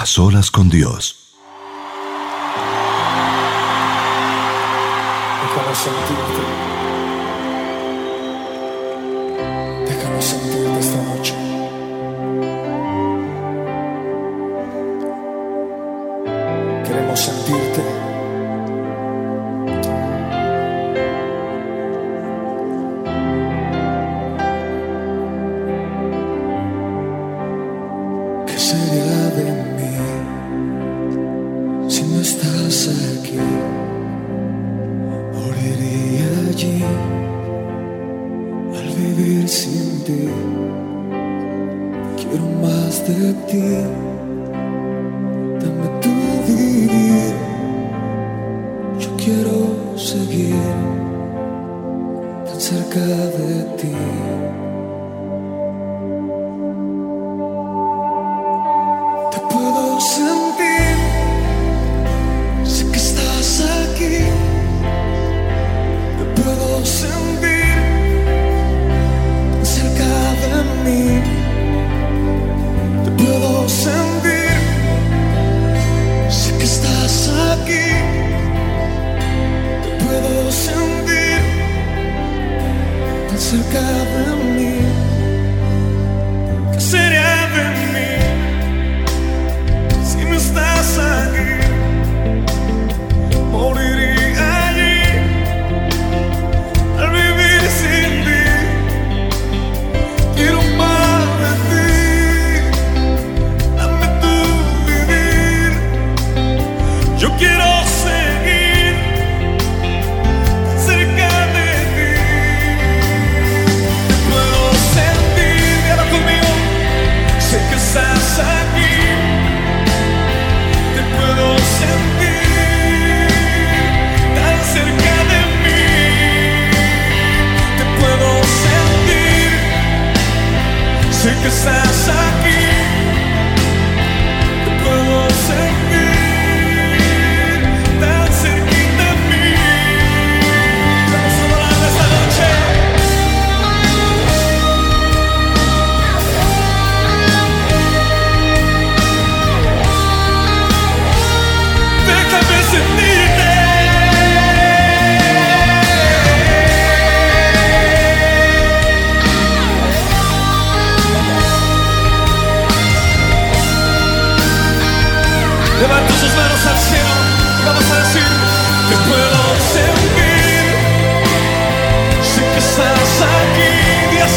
solas 0.10 0.50
con 0.50 0.70
Dios. 0.70 1.16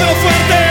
Fuerte. 0.06 0.61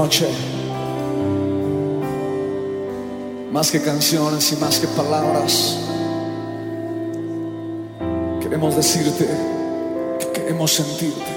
Noche, 0.00 0.28
más 3.50 3.68
que 3.72 3.82
canciones 3.82 4.52
y 4.52 4.56
más 4.56 4.78
que 4.78 4.86
palabras, 4.86 5.76
queremos 8.40 8.76
decirte 8.76 9.26
que 10.20 10.30
queremos 10.30 10.72
sentirte. 10.72 11.32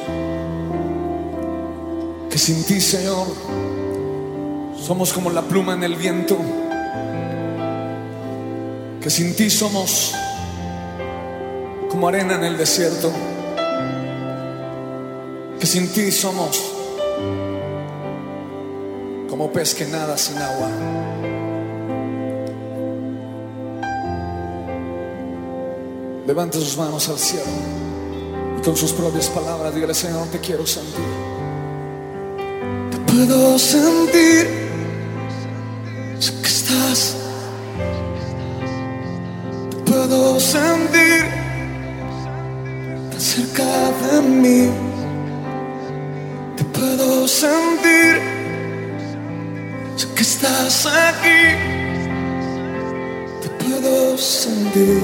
Que 2.29 2.37
sin 2.37 2.63
ti, 2.63 2.79
Señor, 2.79 3.25
somos 4.79 5.11
como 5.11 5.31
la 5.31 5.41
pluma 5.41 5.73
en 5.73 5.83
el 5.83 5.95
viento. 5.95 6.37
Que 9.01 9.09
sin 9.09 9.35
ti 9.35 9.49
somos 9.49 10.13
como 11.89 12.07
arena 12.07 12.35
en 12.35 12.43
el 12.43 12.57
desierto. 12.59 13.11
Que 15.59 15.65
sin 15.65 15.91
ti 15.91 16.11
somos 16.11 16.70
como 19.51 19.53
pez 19.53 19.73
que 19.73 19.85
nada 19.85 20.17
sin 20.17 20.37
agua. 20.37 20.69
Levanta 26.25 26.57
sus 26.59 26.77
manos 26.77 27.09
al 27.09 27.17
cielo 27.17 27.51
y 28.57 28.61
con 28.61 28.75
sus 28.75 28.93
propias 28.93 29.27
palabras 29.27 29.73
dígale, 29.75 29.93
Señor, 29.93 30.27
te 30.27 30.39
quiero 30.39 30.65
sentir. 30.65 31.03
Te 32.91 32.97
puedo 33.11 33.59
sentir. 33.59 34.47
Sé 36.19 36.33
que 36.41 36.47
estás. 36.47 37.15
Te 39.69 39.91
puedo 39.91 40.39
sentir 40.39 41.25
tan 43.11 43.19
cerca 43.19 43.65
de 44.11 44.21
mí. 44.21 44.90
Aquí. 50.71 51.57
Te 53.41 53.49
puedo 53.63 54.17
sentir. 54.17 55.03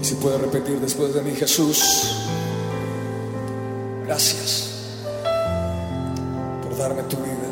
Y 0.00 0.04
si 0.04 0.14
puedo 0.14 0.38
repetir 0.38 0.78
después 0.80 1.12
de 1.14 1.22
mí, 1.22 1.32
Jesús, 1.34 2.16
gracias 4.06 4.70
por 6.62 6.76
darme 6.76 7.02
tu 7.02 7.16
vida, 7.16 7.48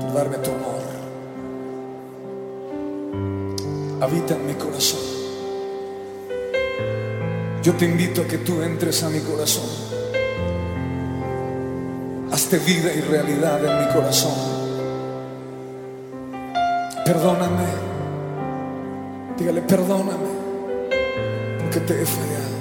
por 0.00 0.14
darme 0.14 0.38
tu 0.38 0.50
amor. 0.50 0.82
Habita 4.00 4.34
en 4.34 4.46
mi 4.46 4.54
corazón. 4.54 5.00
Yo 7.62 7.74
te 7.74 7.84
invito 7.84 8.22
a 8.22 8.24
que 8.26 8.38
tú 8.38 8.60
entres 8.62 9.02
a 9.04 9.10
mi 9.10 9.20
corazón. 9.20 9.91
Vida 12.58 12.92
y 12.92 13.00
realidad 13.00 13.64
en 13.64 13.86
mi 13.86 13.94
corazón. 13.94 14.32
Perdóname. 17.04 17.64
Dígale, 19.38 19.62
perdóname. 19.62 20.30
Porque 21.58 21.80
te 21.80 22.02
he 22.02 22.06
fallado. 22.06 22.52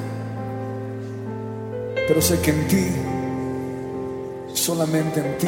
Pero 2.08 2.22
sé 2.22 2.40
que 2.40 2.52
en 2.52 2.68
ti, 2.68 2.88
solamente 4.54 5.20
en 5.20 5.38
ti, 5.38 5.48